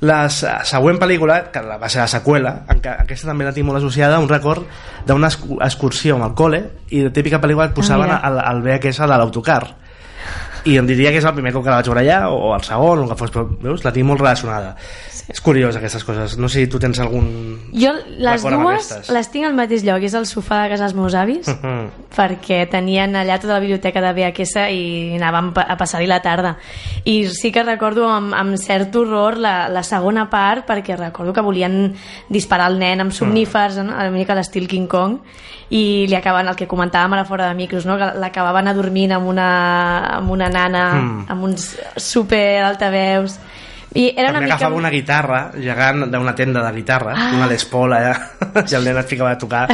La 0.00 0.28
se- 0.30 0.48
següent 0.64 0.98
pel·lícula, 0.98 1.50
que 1.52 1.60
la- 1.62 1.76
va 1.78 1.88
ser 1.88 2.00
la 2.00 2.08
seqüela, 2.08 2.64
aquesta 2.68 3.28
també 3.28 3.44
la 3.44 3.52
tinc 3.52 3.66
molt 3.66 3.78
associada 3.78 4.16
a 4.16 4.18
un 4.20 4.28
record 4.28 4.64
d'una 5.06 5.28
excu- 5.28 5.58
excursió 5.62 6.16
amb 6.16 6.24
el 6.24 6.34
col·le 6.34 6.70
i 6.90 7.00
de 7.02 7.10
típica 7.10 7.40
pel·lícula 7.40 7.66
et 7.66 7.72
posaven 7.74 8.06
mira. 8.06 8.16
al, 8.16 8.40
al 8.40 8.62
VHS 8.62 8.98
de 8.98 9.06
l'autocar 9.06 9.76
i 10.64 10.76
em 10.78 10.86
diria 10.86 11.10
que 11.10 11.18
és 11.18 11.24
el 11.24 11.34
primer 11.34 11.52
cop 11.52 11.64
que 11.64 11.70
la 11.70 11.76
vaig 11.80 11.86
veure 11.86 12.00
allà 12.00 12.28
o 12.30 12.54
el 12.54 12.62
segon, 12.62 12.98
o 13.00 13.02
el 13.02 13.08
que 13.10 13.16
fos, 13.16 13.32
però 13.32 13.46
veus, 13.60 13.84
la 13.84 13.92
tinc 13.92 14.06
molt 14.06 14.20
relacionada 14.20 14.76
és 15.28 15.40
curiós 15.40 15.76
aquestes 15.76 16.02
coses, 16.04 16.36
no 16.38 16.48
sé 16.48 16.60
si 16.64 16.66
tu 16.68 16.78
tens 16.82 16.98
algun 17.00 17.70
Jo 17.72 17.92
les 18.18 18.42
dues 18.42 19.10
les 19.10 19.30
tinc 19.30 19.46
al 19.46 19.54
mateix 19.54 19.84
lloc, 19.86 20.02
és 20.02 20.14
el 20.14 20.26
sofà 20.26 20.64
de 20.64 20.70
casa 20.74 20.84
dels 20.84 20.94
meus 20.98 21.14
avis, 21.14 21.46
Mhm. 21.48 21.90
perquè 22.16 22.68
tenien 22.68 23.14
allà 23.16 23.38
tota 23.40 23.54
la 23.54 23.60
biblioteca 23.60 24.00
de 24.00 24.12
VHS 24.12 24.66
i 24.72 25.16
anàvem 25.16 25.52
a 25.56 25.76
passar-hi 25.76 26.06
la 26.06 26.20
tarda. 26.20 26.56
I 27.04 27.28
sí 27.28 27.50
que 27.52 27.62
recordo 27.62 28.08
amb, 28.08 28.34
amb 28.34 28.56
cert 28.56 28.94
horror 28.96 29.38
la, 29.38 29.68
la 29.68 29.82
segona 29.82 30.28
part, 30.28 30.66
perquè 30.68 30.96
recordo 30.96 31.32
que 31.32 31.40
volien 31.40 31.94
disparar 32.28 32.70
el 32.70 32.78
nen 32.78 33.00
amb 33.00 33.12
somnífers, 33.12 33.76
no? 33.78 33.92
una 33.94 34.10
mica 34.10 34.34
l'estil 34.34 34.68
King 34.68 34.86
Kong, 34.88 35.18
i 35.70 36.04
li 36.06 36.14
acaben, 36.14 36.46
el 36.48 36.56
que 36.56 36.68
comentàvem 36.68 37.14
ara 37.14 37.24
fora 37.24 37.48
de 37.48 37.54
micros, 37.54 37.86
no? 37.86 37.96
que 37.96 38.10
l'acabaven 38.20 38.68
adormint 38.68 39.12
amb 39.12 39.26
una, 39.28 39.48
amb 40.18 40.30
una 40.30 40.48
nana, 40.50 40.92
Mm. 40.92 41.24
amb 41.30 41.44
uns 41.44 41.78
super 41.96 42.62
altaveus... 42.64 43.38
I 43.94 44.08
era 44.16 44.30
una 44.30 44.38
també 44.38 44.46
mica... 44.46 44.56
agafava 44.56 44.76
una 44.78 44.90
guitarra 44.90 45.40
gegant 45.56 46.06
d'una 46.12 46.34
tenda 46.38 46.62
de 46.64 46.72
guitarra 46.78 47.14
Ah. 47.16 47.30
una 47.36 47.46
Les 47.50 47.64
Paul 47.68 47.92
allà 47.92 48.14
i 48.70 48.74
el 48.78 48.84
nen 48.88 48.98
et 49.02 49.08
ficava 49.08 49.32
a 49.34 49.38
tocar 49.38 49.66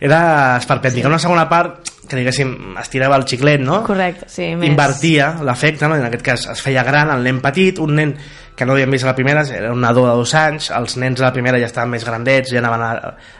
era 0.00 0.56
esperpèntic, 0.60 1.02
sí. 1.02 1.08
una 1.10 1.18
segona 1.18 1.48
part 1.50 1.88
que 2.08 2.16
diguéssim 2.16 2.76
estirava 2.80 3.16
el 3.18 3.26
xiclet 3.28 3.60
no? 3.60 3.82
Correcte, 3.84 4.28
sí, 4.30 4.52
més... 4.56 4.70
invertia 4.70 5.32
l'efecte, 5.44 5.88
no? 5.90 5.98
en 5.98 6.06
aquest 6.06 6.24
cas 6.24 6.46
es 6.54 6.62
feia 6.64 6.84
gran 6.86 7.10
el 7.14 7.26
nen 7.26 7.40
petit, 7.44 7.80
un 7.82 7.94
nen 7.98 8.14
que 8.58 8.66
no 8.66 8.74
havíem 8.74 8.90
vist 8.90 9.06
a 9.06 9.12
la 9.12 9.14
primera, 9.14 9.44
era 9.46 9.70
un 9.72 9.80
nadó 9.80 10.02
de 10.08 10.16
dos 10.18 10.34
anys 10.34 10.72
els 10.74 10.96
nens 10.98 11.20
de 11.20 11.22
la 11.22 11.32
primera 11.32 11.60
ja 11.62 11.68
estaven 11.70 11.92
més 11.94 12.04
grandets 12.04 12.50
ja 12.50 12.58
anaven 12.58 12.82
a, 12.82 12.92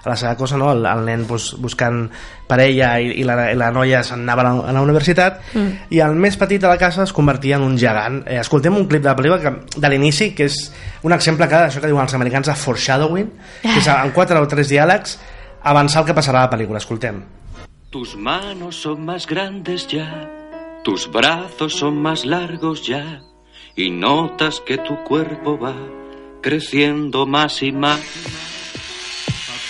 a 0.05 0.09
la 0.09 0.17
seva 0.17 0.37
cosa 0.39 0.57
no? 0.61 0.71
el, 0.73 0.87
el 0.87 1.05
nen 1.09 1.25
pues, 1.27 1.51
buscant 1.59 2.05
parella 2.49 2.95
i, 3.03 3.11
i, 3.21 3.25
la, 3.27 3.51
i 3.53 3.57
la 3.59 3.73
noia 3.75 4.05
se'n 4.07 4.23
anava 4.23 4.45
a 4.45 4.49
la, 4.49 4.69
a 4.71 4.77
la 4.79 4.85
universitat 4.87 5.41
Mm. 5.49 5.89
i 5.95 6.01
el 6.05 6.15
més 6.21 6.37
petit 6.37 6.61
de 6.61 6.69
la 6.69 6.77
casa 6.79 7.03
es 7.05 7.13
convertia 7.17 7.57
en 7.57 7.65
un 7.65 7.77
gegant 7.81 8.21
eh, 8.27 8.39
escoltem 8.41 8.75
un 8.77 8.87
clip 8.91 9.03
de 9.03 9.09
la 9.09 9.17
pel·lícula 9.17 9.39
que, 9.41 9.81
de 9.81 9.91
l'inici 9.91 10.31
que 10.37 10.47
és 10.49 10.59
un 11.07 11.15
exemple 11.17 11.49
clar 11.49 11.63
d'això 11.65 11.81
que 11.81 11.89
diuen 11.91 12.05
els 12.05 12.15
americans 12.19 12.51
de 12.51 12.57
foreshadowing 12.59 13.31
que 13.63 13.79
és 13.81 13.89
en 13.93 14.13
quatre 14.17 14.39
o 14.41 14.49
tres 14.51 14.69
diàlegs 14.71 15.17
avançar 15.63 16.03
el 16.03 16.09
que 16.11 16.17
passarà 16.17 16.45
a 16.45 16.49
la 16.49 16.53
pel·lícula, 16.53 16.79
escoltem 16.83 17.23
Tus 17.91 18.17
manos 18.17 18.77
son 18.83 19.05
más 19.07 19.27
grandes 19.27 19.87
ya, 19.89 20.29
tus 20.85 21.11
brazos 21.11 21.75
son 21.75 21.97
más 22.03 22.27
largos 22.27 22.87
ya, 22.87 23.23
y 23.79 23.91
notas 23.91 24.61
que 24.61 24.77
tu 24.77 25.05
cuerpo 25.05 25.57
va 25.57 25.73
creciendo 26.43 27.27
más 27.27 27.63
y 27.63 27.71
más. 27.71 28.01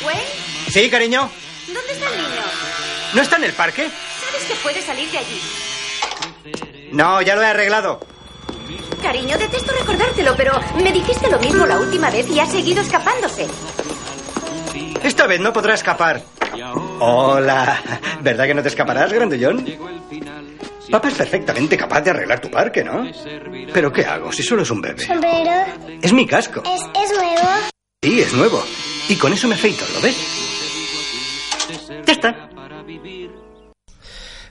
¿Wayne? 0.03 0.23
Sí, 0.71 0.89
cariño. 0.89 1.29
¿Dónde 1.67 1.93
está 1.93 2.07
el 2.09 2.17
niño? 2.17 2.43
¿No 3.15 3.21
está 3.21 3.37
en 3.37 3.45
el 3.45 3.53
parque? 3.53 3.91
¿Sabes 4.25 4.45
que 4.49 4.55
puede 4.63 4.81
salir 4.81 5.11
de 5.11 5.19
allí? 5.19 5.41
No, 6.91 7.21
ya 7.21 7.37
lo 7.37 7.43
he 7.43 7.47
arreglado. 7.47 8.01
Cariño, 9.03 9.37
detesto 9.37 9.73
recordártelo, 9.79 10.35
pero 10.39 10.59
me 10.83 10.91
dijiste 10.91 11.31
lo 11.31 11.39
mismo 11.39 11.67
la 11.67 11.79
última 11.79 12.09
vez 12.09 12.31
y 12.31 12.41
ha 12.41 12.47
seguido 12.47 12.81
escapándose. 12.81 13.47
Esta 15.03 15.27
vez 15.27 15.39
no 15.39 15.53
podrá 15.53 15.75
escapar. 15.75 16.23
Hola. 16.99 17.79
¿Verdad 18.23 18.47
que 18.47 18.55
no 18.55 18.63
te 18.63 18.69
escaparás, 18.69 19.13
grandullón? 19.13 19.67
Papá 20.91 21.09
es 21.09 21.15
perfectamente 21.15 21.77
capaz 21.77 22.01
de 22.01 22.11
arreglar 22.11 22.41
tu 22.41 22.51
parque, 22.51 22.83
¿no? 22.83 23.07
Pero 23.73 23.93
¿qué 23.93 24.05
hago 24.05 24.33
si 24.33 24.43
solo 24.43 24.63
es 24.63 24.71
un 24.71 24.81
bebé? 24.81 25.05
Sombrero. 25.05 25.65
Es 26.03 26.13
mi 26.13 26.27
casco. 26.27 26.63
Es, 26.65 26.81
es 26.81 27.11
nuevo. 27.17 27.49
Sí, 28.03 28.21
es 28.21 28.33
nuevo. 28.33 28.63
Y 29.09 29.17
con 29.17 29.33
eso 29.33 29.49
me 29.49 29.55
afeito, 29.55 29.85
¿lo 29.95 30.01
ves? 30.01 30.17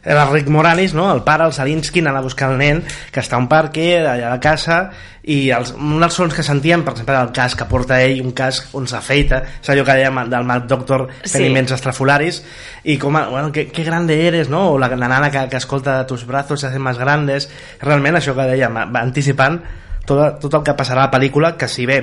Rick 0.08 0.48
Moranis, 0.48 0.94
no? 0.96 1.12
el 1.14 1.24
pare, 1.24 1.44
el 1.44 1.54
Salinsky, 1.54 2.00
anant 2.00 2.22
a 2.22 2.24
buscar 2.24 2.52
el 2.54 2.58
nen 2.62 2.84
que 3.12 3.20
està 3.20 3.36
a 3.36 3.42
un 3.44 3.50
parque, 3.52 3.98
allà 4.00 4.30
a 4.30 4.36
la 4.38 4.40
casa 4.40 4.86
i 5.28 5.50
els, 5.52 5.74
un 5.76 6.00
dels 6.00 6.16
sons 6.16 6.32
que 6.32 6.44
sentíem 6.46 6.86
per 6.88 6.94
exemple 6.94 7.18
el 7.20 7.34
casc 7.36 7.60
que 7.60 7.68
porta 7.68 7.98
ell, 8.00 8.22
un 8.24 8.32
casc 8.32 8.72
on 8.80 8.88
s'afeita 8.88 9.42
és 9.60 9.72
allò 9.74 9.84
que 9.84 9.98
dèiem 10.00 10.22
del 10.32 10.48
Mad 10.48 10.70
Doctor 10.72 11.08
Sí. 11.18 11.34
peniments 11.34 11.74
estrafolaris 11.76 12.40
i 12.88 12.96
com, 12.98 13.18
bueno, 13.18 13.52
que, 13.52 13.68
que 13.68 13.84
grande 13.84 14.16
eres 14.28 14.48
no? 14.48 14.70
o 14.72 14.78
la, 14.80 14.88
la 14.96 15.10
nana 15.12 15.30
que, 15.32 15.44
que 15.52 15.60
escolta 15.60 16.06
tus 16.08 16.26
brazos 16.26 16.62
se 16.62 16.68
hacen 16.68 16.82
más 16.82 16.98
grandes 16.98 17.50
realment 17.82 18.16
això 18.16 18.38
que 18.38 18.48
dèiem, 18.48 18.80
va 18.88 19.04
anticipant 19.04 19.60
tot, 20.08 20.40
tot 20.40 20.54
el 20.54 20.64
que 20.64 20.78
passarà 20.80 21.04
a 21.04 21.10
la 21.10 21.12
pel·lícula 21.12 21.58
que 21.60 21.68
si 21.68 21.86
bé 21.86 22.00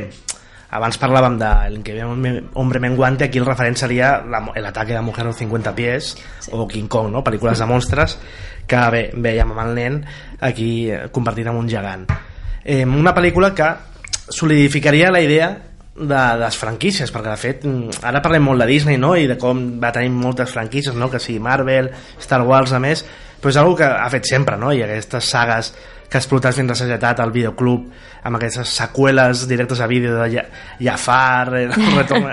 abans 0.74 0.98
parlàvem 0.98 1.36
de 1.38 1.50
el 1.68 1.82
que 1.86 1.94
ve 1.94 2.04
un 2.04 2.50
hombre 2.54 2.80
menguante 2.82 3.28
aquí 3.28 3.38
el 3.38 3.46
referent 3.46 3.76
seria 3.78 4.18
la, 4.26 4.42
el 4.54 4.66
ataque 4.66 4.92
de 4.92 5.00
mujer 5.00 5.24
a 5.24 5.28
los 5.28 5.36
50 5.36 5.74
pies 5.74 6.16
sí. 6.40 6.50
o 6.52 6.66
King 6.66 6.88
Kong, 6.88 7.12
no? 7.12 7.22
pel·lícules 7.22 7.58
de 7.58 7.66
monstres 7.70 8.18
que 8.66 8.80
bé, 8.90 9.04
veiem 9.14 9.52
amb 9.54 9.62
el 9.62 9.74
nen 9.76 10.00
aquí 10.40 10.90
eh, 10.90 11.06
convertit 11.14 11.46
en 11.46 11.60
un 11.60 11.70
gegant 11.70 12.08
eh, 12.64 12.82
una 12.84 13.14
pel·lícula 13.14 13.54
que 13.54 13.70
solidificaria 14.28 15.12
la 15.14 15.22
idea 15.22 15.52
de, 15.94 16.08
de 16.10 16.22
les 16.42 16.56
franquícies, 16.58 17.12
perquè 17.14 17.30
de 17.30 17.38
fet 17.38 17.66
mm, 17.68 18.02
ara 18.02 18.22
parlem 18.24 18.42
molt 18.50 18.64
de 18.64 18.66
Disney 18.66 18.98
no? 18.98 19.14
i 19.14 19.28
de 19.30 19.38
com 19.38 19.62
va 19.78 19.92
tenir 19.94 20.10
moltes 20.10 20.50
franquícies 20.50 20.98
no? 20.98 21.10
que 21.10 21.22
sigui 21.22 21.38
Marvel, 21.38 21.92
Star 22.18 22.42
Wars 22.42 22.74
a 22.74 22.82
més 22.82 23.04
però 23.38 23.52
és 23.52 23.60
una 23.60 23.76
que 23.78 23.86
ha 23.86 24.10
fet 24.10 24.26
sempre 24.26 24.58
no? 24.58 24.72
i 24.72 24.82
aquestes 24.82 25.30
sagues 25.30 25.74
que 26.14 26.20
ha 26.20 26.22
explotat 26.22 26.54
fins 26.54 26.70
a 26.70 26.76
societat 26.78 27.18
al 27.24 27.32
videoclub 27.34 27.88
amb 28.22 28.38
aquestes 28.38 28.70
seqüeles 28.78 29.42
directes 29.50 29.80
a 29.82 29.88
vídeo 29.90 30.14
de 30.20 30.28
Ja- 30.36 30.46
Jafar 30.78 31.50
eh, 31.58 31.68
retorn... 31.98 32.28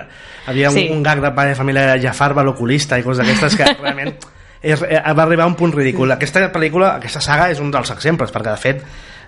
havia 0.45 0.69
un, 0.69 0.75
Sí. 0.77 0.87
un 0.93 1.01
gag 1.03 1.21
de 1.21 1.31
pare 1.33 1.49
de 1.55 1.55
família 1.57 1.87
de 1.95 2.01
Jafar 2.05 2.35
va 2.37 2.43
l'oculista 2.45 2.99
i 2.99 3.03
coses 3.05 3.25
d'aquestes 3.25 3.57
que 3.57 3.65
realment 3.81 4.13
és, 4.61 4.77
eh, 4.85 5.01
va 5.17 5.23
arribar 5.25 5.47
a 5.47 5.49
un 5.49 5.55
punt 5.57 5.73
ridícul 5.73 6.11
aquesta 6.13 6.45
pel·lícula, 6.53 6.95
aquesta 7.01 7.21
saga 7.21 7.49
és 7.49 7.59
un 7.59 7.71
dels 7.73 7.89
exemples 7.93 8.29
perquè 8.33 8.51
de 8.53 8.61
fet 8.61 8.83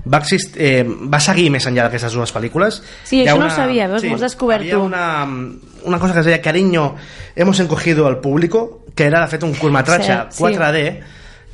va, 0.05 0.19
exist, 0.19 0.57
eh, 0.61 0.83
va 0.85 1.19
seguir 1.23 1.47
més 1.49 1.65
enllà 1.65 1.87
d'aquestes 1.87 2.13
dues 2.13 2.33
pel·lícules 2.35 2.81
Sí, 3.07 3.23
Hi 3.23 3.27
això 3.27 3.39
no 3.39 3.47
ho 3.47 3.55
sabia, 3.55 3.87
veus? 3.89 4.03
M'ho 4.05 4.17
has 4.19 4.25
descobert 4.29 4.61
havia 4.61 4.75
tu. 4.77 4.83
una, 4.85 5.25
una 5.89 5.97
cosa 5.99 6.13
que 6.13 6.19
es 6.21 6.25
deia 6.29 6.41
Cariño, 6.43 6.95
hemos 7.35 7.59
encogido 7.59 8.05
al 8.07 8.19
público 8.21 8.83
que 8.93 9.05
era 9.09 9.21
de 9.25 9.27
fet 9.31 9.41
un 9.43 9.53
curtmetratge 9.57 10.13
sí. 10.29 10.43
4D 10.43 10.83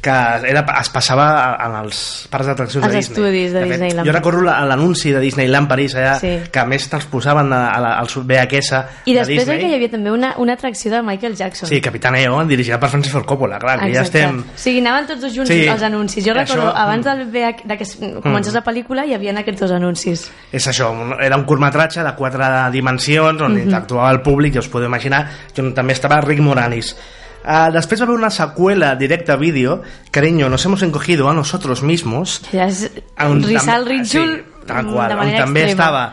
que 0.02 0.10
era, 0.10 0.66
es 0.80 0.90
passava 0.90 1.58
en 1.60 1.74
els 1.84 2.28
parcs 2.32 2.48
d'atraccions 2.48 2.86
de 2.88 2.96
Disney. 2.96 3.02
estudis 3.18 3.52
de 3.54 3.60
fet, 3.60 3.70
Disneyland. 3.72 4.08
Jo 4.08 4.14
recordo 4.14 4.42
la- 4.42 4.64
l'anunci 4.66 5.12
de 5.12 5.20
Disneyland 5.20 5.68
París 5.68 5.94
allà, 5.96 6.20
Sí. 6.20 6.40
que 6.52 6.60
a 6.60 6.66
més 6.66 6.88
transposaven 6.90 7.52
a, 7.52 7.68
a 7.70 8.00
al 8.00 8.08
VHS 8.08 8.86
I 9.06 9.14
de 9.14 9.20
després 9.20 9.40
Disney. 9.40 9.60
que 9.60 9.68
hi 9.68 9.74
havia 9.76 9.90
també 9.92 10.12
una, 10.12 10.36
una 10.38 10.54
atracció 10.54 10.90
de 10.92 11.02
Michael 11.02 11.36
Jackson. 11.36 11.68
Sí, 11.68 11.82
Capitán 11.82 12.16
EO, 12.16 12.46
dirigida 12.46 12.80
per 12.80 12.90
Francis 12.90 13.12
Ford 13.12 13.26
Coppola, 13.26 13.60
clar, 13.60 13.80
que 13.80 13.94
ja 13.94 14.00
Exacte. 14.02 14.20
estem... 14.24 14.40
O 14.40 14.44
sigui, 14.58 14.80
anaven 14.80 15.08
tots 15.08 15.22
dos 15.22 15.36
junts 15.36 15.50
Sí. 15.50 15.68
els 15.68 15.84
anuncis. 15.84 16.24
Jo 16.26 16.32
Això- 16.32 16.38
recordo, 16.56 16.76
abans 16.76 17.06
del 17.06 17.26
VH, 17.28 17.62
de 17.66 17.78
que 17.78 17.84
es- 17.84 17.98
comencés 18.24 18.54
la 18.54 18.64
pel·lícula, 18.64 19.06
hi 19.06 19.14
havia 19.14 19.38
aquests 19.38 19.60
dos 19.62 19.72
anuncis. 19.72 20.32
És 20.52 20.66
això, 20.68 20.94
era 21.22 21.36
un 21.36 21.44
curtmetratge 21.44 22.04
de 22.04 22.16
quatre 22.16 22.72
dimensions 22.72 23.42
on 23.42 23.54
Mhm. 23.54 23.64
interactuava 23.64 24.12
el 24.12 24.22
públic, 24.22 24.56
i 24.56 24.60
us 24.60 24.68
podeu 24.70 24.88
imaginar, 24.88 25.30
que 25.54 25.62
també 25.72 25.94
estava 25.94 26.22
Rick 26.22 26.40
Moranis. 26.42 26.96
Uh, 27.40 27.70
després 27.72 28.02
va 28.02 28.06
haver 28.06 28.18
una 28.18 28.30
seqüela 28.30 28.96
directa 29.00 29.34
a 29.34 29.40
vídeo, 29.40 29.82
Cariño, 30.12 30.50
nos 30.50 30.66
hemos 30.66 30.82
encogido 30.84 31.30
a 31.30 31.34
nosotros 31.34 31.82
mismos, 31.84 32.42
Ja 32.52 32.68
és 32.68 32.90
on 33.24 33.40
Rizal 33.44 33.88
Rítxol 33.88 34.34
sí, 34.36 34.66
tal 34.68 34.90
qual, 34.92 35.14
de 35.14 35.16
on 35.16 35.32
també 35.38 35.64
extrema. 35.64 35.72
estava 35.72 36.04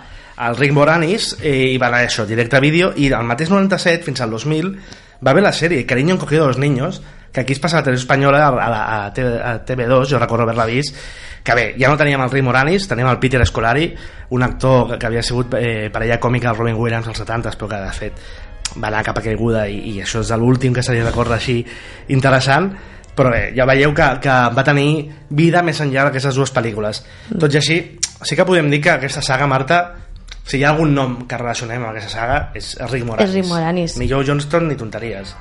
el 0.46 0.56
Rick 0.56 0.72
Moranis 0.76 1.32
eh, 1.40 1.72
i 1.72 1.78
va 1.82 1.88
anar 1.90 2.04
això, 2.06 2.26
directe 2.28 2.56
a 2.56 2.62
vídeo 2.62 2.92
i 2.94 3.10
al 3.12 3.26
mateix 3.26 3.50
97 3.50 4.04
fins 4.06 4.20
al 4.22 4.30
2000 4.30 4.72
va 5.18 5.32
haver 5.32 5.42
la 5.42 5.52
sèrie 5.52 5.86
Cariño 5.88 6.14
encogido 6.14 6.44
a 6.44 6.48
los 6.48 6.58
niños 6.58 7.02
que 7.32 7.40
aquí 7.40 7.52
es 7.52 7.58
passa 7.58 7.78
a 7.78 7.80
la 7.80 7.84
televisió 7.84 8.04
espanyola 8.04 8.46
a, 8.46 8.70
la, 8.70 9.06
a, 9.06 9.12
TV, 9.12 9.40
a 9.42 9.64
TV2, 9.64 10.06
jo 10.12 10.18
recordo 10.18 10.44
haver-la 10.44 10.66
vist 10.66 10.96
que 11.42 11.54
bé, 11.54 11.66
ja 11.78 11.88
no 11.88 11.96
teníem 11.96 12.20
el 12.22 12.30
Rick 12.30 12.44
Moranis 12.44 12.86
teníem 12.88 13.08
el 13.08 13.18
Peter 13.18 13.44
Scolari, 13.46 13.94
un 14.30 14.42
actor 14.42 14.92
que, 14.92 14.98
que 14.98 15.06
havia 15.06 15.22
sigut 15.22 15.54
eh, 15.58 15.90
parella 15.92 16.20
còmica 16.20 16.52
del 16.52 16.58
Robin 16.62 16.76
Williams 16.76 17.08
als 17.08 17.18
70 17.24 17.56
però 17.56 17.68
que 17.74 17.82
de 17.82 17.92
fet 17.96 18.26
va 18.82 18.88
anar 18.88 19.02
cap 19.06 19.18
a 19.18 19.24
caiguda 19.24 19.66
i, 19.68 19.78
i 19.94 20.00
això 20.04 20.20
és 20.24 20.30
l'últim 20.36 20.74
que 20.76 20.82
se 20.82 20.92
li 20.94 21.02
recorda 21.02 21.36
així 21.40 21.60
interessant 22.08 22.70
però 23.16 23.30
bé, 23.32 23.52
ja 23.56 23.64
veieu 23.64 23.94
que, 23.96 24.06
que 24.20 24.34
va 24.52 24.64
tenir 24.64 24.88
vida 25.30 25.62
més 25.64 25.78
enllà 25.80 26.04
d'aquestes 26.08 26.36
dues 26.36 26.52
pel·lícules 26.52 27.00
tot 27.40 27.52
i 27.54 27.56
així, 27.62 27.78
sí 28.22 28.36
que 28.36 28.44
podem 28.44 28.68
dir 28.70 28.82
que 28.84 28.90
aquesta 28.98 29.22
saga, 29.24 29.46
Marta 29.48 29.78
si 30.46 30.58
hi 30.60 30.64
ha 30.64 30.70
algun 30.74 30.92
nom 30.94 31.22
que 31.26 31.38
relacionem 31.40 31.80
amb 31.82 31.94
aquesta 31.94 32.12
saga 32.20 32.36
és 32.54 32.74
Rick 32.90 33.06
Moranis, 33.08 33.30
És 33.30 33.34
Rick 33.34 33.48
Moranis. 33.50 33.96
ni 33.98 34.08
Joe 34.10 34.24
Johnston 34.28 34.68
ni 34.68 34.76
tonteries 34.78 35.32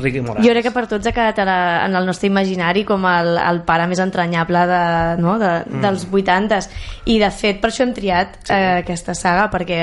Rick 0.00 0.16
Moranis 0.24 0.46
Jo 0.48 0.54
crec 0.54 0.64
que 0.64 0.72
per 0.74 0.86
tots 0.88 1.06
ha 1.06 1.12
quedat 1.12 1.38
la, 1.44 1.58
en 1.84 1.94
el 1.94 2.06
nostre 2.08 2.26
imaginari 2.32 2.86
com 2.88 3.04
el, 3.06 3.34
el 3.38 3.60
pare 3.68 3.86
més 3.86 4.00
entranyable 4.00 4.64
de, 4.70 4.82
no, 5.20 5.36
de, 5.38 5.50
Mm. 5.70 5.82
dels 5.84 6.06
80s 6.08 6.70
i 7.12 7.18
de 7.20 7.28
fet 7.30 7.60
per 7.60 7.68
això 7.70 7.84
hem 7.84 7.92
triat 7.94 8.38
sí. 8.42 8.54
eh, 8.56 8.80
aquesta 8.80 9.14
saga 9.14 9.50
perquè 9.52 9.82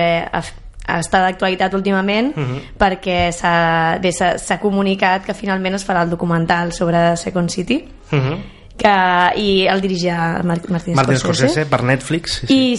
estat 0.87 1.21
d'actualitat 1.25 1.73
últimament 1.73 2.33
Mhm. 2.35 2.61
perquè 2.79 3.31
s'ha 3.31 4.59
comunicat 4.59 5.25
que 5.25 5.33
finalment 5.33 5.75
es 5.75 5.87
farà 5.87 6.03
el 6.03 6.09
documental 6.09 6.71
sobre 6.73 7.15
Second 7.17 7.49
City 7.49 7.83
Mhm. 8.11 8.35
que, 8.77 9.31
i 9.41 9.67
el 9.67 9.81
dirigia 9.81 10.41
Mar 10.43 10.61
Martin, 10.69 10.95
Martin 10.95 11.17
Scorsese 11.17 11.65
per 11.65 11.83
Netflix 11.83 12.39
sí, 12.41 12.47
sí. 12.47 12.73
i 12.73 12.77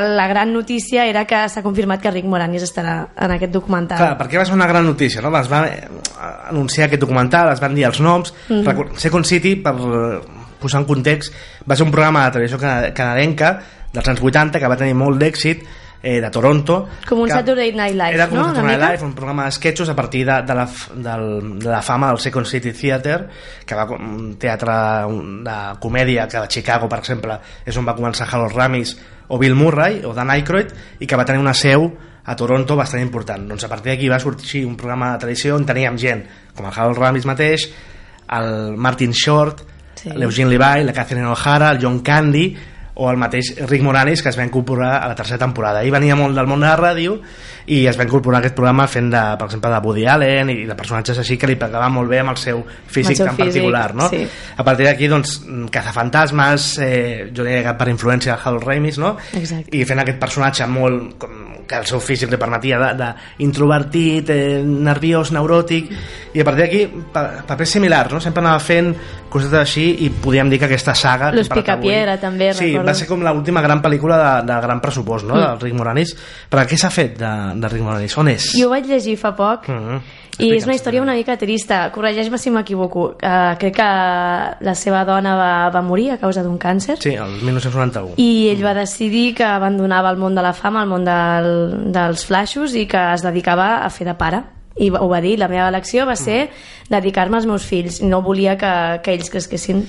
la 0.00 0.26
gran 0.26 0.52
notícia 0.54 1.04
era 1.06 1.26
que 1.26 1.48
s'ha 1.48 1.62
confirmat 1.62 2.00
que 2.00 2.10
Rick 2.10 2.24
Moranis 2.26 2.62
estarà 2.62 3.08
en 3.14 3.30
aquest 3.32 3.52
documental 3.52 3.98
Clar, 3.98 4.16
perquè 4.18 4.38
va 4.38 4.44
ser 4.46 4.54
una 4.54 4.66
gran 4.66 4.86
notícia, 4.86 5.20
no? 5.20 5.36
Es 5.36 5.50
va 5.52 5.66
eh, 5.68 5.88
anunciar 6.48 6.86
aquest 6.86 7.00
documental, 7.02 7.52
es 7.52 7.60
van 7.60 7.74
dir 7.74 7.84
els 7.84 8.00
noms. 8.00 8.32
Mhm. 8.48 8.62
Mm 8.62 8.96
Second 8.96 9.24
City, 9.26 9.56
per 9.56 9.74
eh, 9.74 10.20
posar 10.58 10.80
en 10.80 10.86
context, 10.86 11.34
va 11.68 11.76
ser 11.76 11.84
un 11.84 11.90
programa 11.92 12.24
de 12.24 12.30
televisió 12.30 12.58
cana- 12.58 12.94
canadenca 12.94 13.58
dels 13.92 14.08
anys 14.08 14.22
80 14.22 14.58
que 14.58 14.68
va 14.68 14.76
tenir 14.76 14.94
molt 14.94 15.20
d'èxit 15.20 15.62
eh, 16.02 16.20
de 16.20 16.30
Toronto. 16.30 16.88
com 17.08 17.20
un 17.22 17.28
que 17.28 17.34
Saturday 17.34 17.72
Night 17.72 17.94
Live 17.94 18.14
Era 18.14 18.28
com 18.28 18.38
no? 18.38 18.48
un 18.48 18.54
Saturday? 18.54 18.76
Night 18.76 18.90
Live, 18.90 19.06
un 19.06 19.14
programa 19.14 19.46
d'esquetxos 19.46 19.88
a 19.88 19.96
partir 19.96 20.26
de, 20.26 20.42
de, 20.42 20.54
la, 20.54 20.66
del, 20.94 21.58
de 21.58 21.70
la 21.70 21.82
fama 21.82 22.08
del 22.10 22.18
Second 22.18 22.46
City 22.46 22.72
Theater, 22.72 23.28
que 23.64 23.78
va 23.78 23.86
un 23.94 24.36
teatre 24.36 24.74
de 25.46 25.58
comèdia 25.80 26.26
que 26.28 26.42
a 26.42 26.48
Chicago, 26.48 26.88
per 26.88 26.98
exemple, 26.98 27.38
és 27.64 27.76
on 27.78 27.86
va 27.86 27.96
començar 27.96 28.26
Harold 28.28 28.56
Ramis 28.56 28.96
o 29.28 29.38
Bill 29.38 29.54
Murray 29.54 30.02
o 30.04 30.12
Dan 30.12 30.32
Aykroyd 30.34 30.74
i 31.00 31.06
que 31.06 31.16
va 31.16 31.24
tenir 31.24 31.40
una 31.40 31.54
seu 31.54 31.86
a 32.24 32.36
Toronto 32.36 32.76
bastant 32.76 33.02
important. 33.02 33.46
Doncs 33.48 33.64
a 33.64 33.70
partir 33.70 33.94
d'aquí 33.94 34.10
va 34.10 34.20
sortir 34.22 34.66
un 34.66 34.76
programa 34.76 35.12
de 35.14 35.24
televisió 35.24 35.56
on 35.56 35.66
teníem 35.66 35.98
gent 35.98 36.26
com 36.54 36.66
el 36.66 36.74
Harold 36.74 36.98
Ramis 36.98 37.26
mateix, 37.26 37.68
el 38.32 38.76
Martin 38.76 39.12
Short, 39.12 39.62
sí. 39.98 40.10
l'Eugene 40.10 40.50
Levi, 40.50 40.84
la 40.86 40.94
Catherine 40.94 41.30
O'Hara, 41.30 41.72
el 41.72 41.80
John 41.82 42.00
Candy 42.00 42.46
o 42.94 43.08
el 43.10 43.16
mateix 43.16 43.54
Rick 43.70 43.82
Moranis 43.82 44.20
que 44.22 44.28
es 44.28 44.36
va 44.38 44.44
incorporar 44.44 44.98
a 45.02 45.08
la 45.08 45.14
tercera 45.16 45.38
temporada. 45.40 45.80
Ell 45.82 45.90
venia 45.94 46.16
molt 46.16 46.36
del 46.36 46.46
món 46.46 46.60
de 46.60 46.66
la 46.68 46.76
ràdio 46.76 47.14
i 47.72 47.86
es 47.86 47.96
va 47.96 48.04
incorporar 48.04 48.40
a 48.40 48.42
aquest 48.42 48.54
programa 48.56 48.88
fent, 48.90 49.08
de, 49.12 49.20
per 49.38 49.46
exemple, 49.46 49.70
de 49.70 49.78
Woody 49.86 50.04
Allen 50.10 50.50
i 50.50 50.56
de 50.68 50.74
personatges 50.76 51.18
així 51.22 51.38
que 51.38 51.46
li 51.48 51.56
pegava 51.56 51.88
molt 51.88 52.10
bé 52.10 52.18
amb 52.20 52.34
el 52.34 52.40
seu 52.42 52.60
físic 52.86 53.16
seu 53.16 53.26
tan 53.30 53.36
físic, 53.38 53.62
particular, 53.62 53.94
no? 53.94 54.08
sí. 54.10 54.26
A 54.56 54.64
partir 54.66 54.84
d'aquí, 54.90 55.08
doncs, 55.08 55.38
cazafantasmes, 55.70 56.66
eh, 56.82 57.30
jo 57.34 57.44
diria 57.46 57.62
que 57.70 57.74
per 57.78 57.88
influència 57.88 58.34
de 58.34 58.40
Harold 58.44 58.66
Ramis, 58.66 58.98
no? 58.98 59.16
Exacte. 59.32 59.72
I 59.76 59.84
fent 59.88 60.04
aquest 60.04 60.20
personatge 60.20 60.66
molt... 60.68 61.16
Com, 61.22 61.40
que 61.62 61.76
el 61.78 61.86
seu 61.86 62.00
físic 62.02 62.28
li 62.28 62.36
permetia 62.36 62.76
d'introvertit, 63.38 64.28
eh, 64.34 64.62
nerviós, 64.66 65.30
neuròtic, 65.32 65.90
i 66.34 66.40
a 66.42 66.44
partir 66.44 66.64
d'aquí, 66.66 66.80
pa, 67.14 67.22
papers 67.46 67.70
similars, 67.78 68.12
no? 68.12 68.20
Sempre 68.20 68.42
anava 68.42 68.58
fent 68.60 68.90
coses 69.32 69.54
així 69.56 69.86
i 70.04 70.10
podíem 70.10 70.50
dir 70.50 70.58
que 70.60 70.66
aquesta 70.68 70.92
saga... 70.94 71.30
Los 71.32 71.48
avui- 71.48 71.62
Picapiedra, 71.62 72.18
també, 72.20 72.50
Sí, 72.52 72.72
recordo. 72.72 72.81
Va 72.86 72.94
ser 72.94 73.06
com 73.08 73.20
l'última 73.22 73.60
gran 73.62 73.80
pel·lícula 73.82 74.16
de, 74.42 74.46
de 74.52 74.60
gran 74.60 74.80
pressupost, 74.80 75.26
no?, 75.26 75.34
Mm. 75.34 75.40
del 75.46 75.60
Rick 75.60 75.76
Moranis. 75.76 76.16
Però 76.50 76.64
què 76.66 76.76
s'ha 76.76 76.90
fet 76.90 77.18
de, 77.18 77.30
de 77.60 77.68
Rick 77.68 77.82
Moranis? 77.84 78.16
On 78.18 78.28
és? 78.28 78.52
Jo 78.58 78.66
ho 78.66 78.70
vaig 78.70 78.86
llegir 78.86 79.16
fa 79.16 79.34
poc 79.36 79.68
Mm 79.68 79.78
-hmm. 79.78 80.00
i 80.38 80.54
és 80.56 80.64
una 80.64 80.74
història 80.74 81.02
una 81.02 81.12
mica 81.14 81.36
trista. 81.36 81.90
Corregeix-me 81.92 82.38
si 82.38 82.50
m'equivoco. 82.50 83.16
Uh, 83.22 83.56
crec 83.58 83.74
que 83.76 83.82
la 84.64 84.74
seva 84.74 85.04
dona 85.04 85.36
va, 85.36 85.70
va 85.70 85.82
morir 85.82 86.10
a 86.12 86.18
causa 86.18 86.42
d'un 86.42 86.58
càncer 86.58 86.96
Sí, 87.00 87.10
el 87.14 87.42
1991. 87.42 88.14
i 88.16 88.48
ell 88.48 88.64
va 88.64 88.74
decidir 88.74 89.34
que 89.34 89.44
abandonava 89.44 90.10
el 90.10 90.16
món 90.16 90.34
de 90.34 90.42
la 90.42 90.52
fama, 90.52 90.82
el 90.82 90.88
món 90.88 91.04
del, 91.04 91.92
dels 91.92 92.24
flashos 92.26 92.74
i 92.74 92.86
que 92.86 93.12
es 93.14 93.22
dedicava 93.22 93.84
a 93.84 93.90
fer 93.90 94.06
de 94.06 94.14
pare 94.14 94.42
i 94.76 94.88
ho 94.90 95.08
va 95.08 95.20
dir, 95.20 95.36
la 95.38 95.48
meva 95.48 95.68
elecció 95.68 96.06
va 96.08 96.16
ser 96.16 96.46
dedicar-me 96.88 97.36
als 97.36 97.46
meus 97.46 97.64
fills. 97.68 98.00
No 98.02 98.22
volia 98.22 98.56
que, 98.56 98.70
que 99.04 99.12
ells 99.14 99.28
cresquessin 99.30 99.82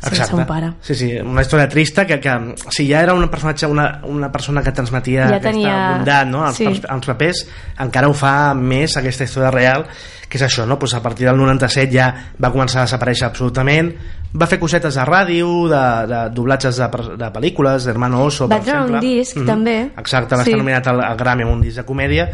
sense 0.00 0.34
un 0.34 0.46
pare. 0.48 0.72
Sí, 0.80 0.94
sí, 0.96 1.10
una 1.20 1.42
història 1.44 1.68
trista 1.68 2.06
que, 2.08 2.18
que 2.20 2.36
si 2.72 2.86
ja 2.88 3.02
era 3.04 3.12
un 3.14 3.28
personatge, 3.28 3.66
una, 3.68 4.00
una 4.08 4.30
persona 4.32 4.62
que 4.64 4.72
transmetia 4.72 5.26
Ja 5.28 5.36
aquesta 5.36 5.50
tenia- 5.50 5.80
bondat 5.98 6.26
no? 6.30 6.44
als, 6.46 6.56
sí. 6.56 6.66
als, 6.66 6.80
als 6.88 7.06
papers, 7.12 7.42
encara 7.78 8.08
ho 8.08 8.14
fa 8.16 8.54
més 8.56 8.96
aquesta 8.96 9.24
història 9.28 9.50
real, 9.52 9.84
que 10.30 10.38
és 10.38 10.44
això, 10.46 10.62
no? 10.66 10.78
pues 10.78 10.94
a 10.94 11.02
partir 11.02 11.26
del 11.26 11.36
97 11.36 11.90
ja 11.92 12.06
va 12.40 12.52
començar 12.54 12.84
a 12.84 12.86
desaparèixer 12.86 13.26
absolutament, 13.26 13.90
va 14.32 14.46
fer 14.46 14.60
cosetes 14.62 14.94
de 14.94 15.04
ràdio, 15.04 15.48
de, 15.68 15.82
de 16.06 16.20
doblatges 16.36 16.78
de, 16.78 16.86
de 17.18 17.30
pel·lícules, 17.34 17.84
d'Hermano 17.84 18.22
Oso, 18.28 18.46
Va 18.46 18.60
per 18.60 18.68
treure 18.70 18.84
un 18.86 18.94
exemple. 18.94 19.08
disc, 19.08 19.40
també. 19.44 19.76
Exacte, 19.98 20.36
va 20.38 20.44
Sí. 20.44 20.52
estar 20.52 20.62
nominat 20.62 20.86
al, 20.86 21.02
al 21.02 21.16
Grammy 21.18 21.44
un 21.50 21.60
disc 21.60 21.76
de 21.82 21.84
comèdia, 21.84 22.28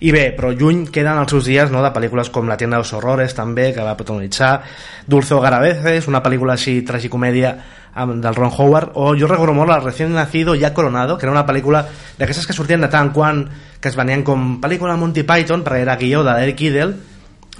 i 0.00 0.12
bé, 0.12 0.34
però 0.36 0.52
lluny 0.52 0.86
queden 0.92 1.16
els 1.20 1.30
seus 1.32 1.44
dies 1.48 1.70
no, 1.72 1.82
de 1.84 1.90
pel·lícules 1.92 2.30
com 2.32 2.46
La 2.48 2.56
tienda 2.56 2.76
de 2.76 2.84
los 2.84 2.92
horrores 2.92 3.34
també, 3.34 3.70
que 3.72 3.82
va 3.84 3.96
protagonitzar 3.96 4.62
Dulce 5.06 5.34
Hogar 5.34 5.54
a 5.54 5.60
veces, 5.60 6.08
una 6.08 6.22
pel·lícula 6.22 6.54
així 6.54 6.82
tragicomèdia 6.82 7.56
amb, 7.94 8.20
del 8.22 8.34
Ron 8.36 8.52
Howard 8.56 8.92
o 8.94 9.10
jo 9.18 9.26
recordo 9.28 9.52
molt 9.52 9.72
el 9.74 9.82
Recién 9.82 10.12
Nacido 10.14 10.54
ya 10.54 10.72
Coronado 10.72 11.18
que 11.18 11.26
era 11.26 11.32
una 11.32 11.44
pel·lícula 11.44 11.84
d'aquestes 12.16 12.46
que 12.46 12.52
sortien 12.56 12.80
de 12.80 12.88
tant 12.88 13.08
en 13.08 13.12
quant 13.12 13.42
que 13.80 13.88
es 13.90 13.96
venien 13.96 14.22
com 14.24 14.60
pel·lícula 14.62 14.96
Monty 14.96 15.24
Python 15.24 15.64
perquè 15.66 15.82
era 15.82 15.96
guió 15.96 16.22
d'Eric 16.24 16.60
Idle 16.68 16.94
Ah. 16.94 17.09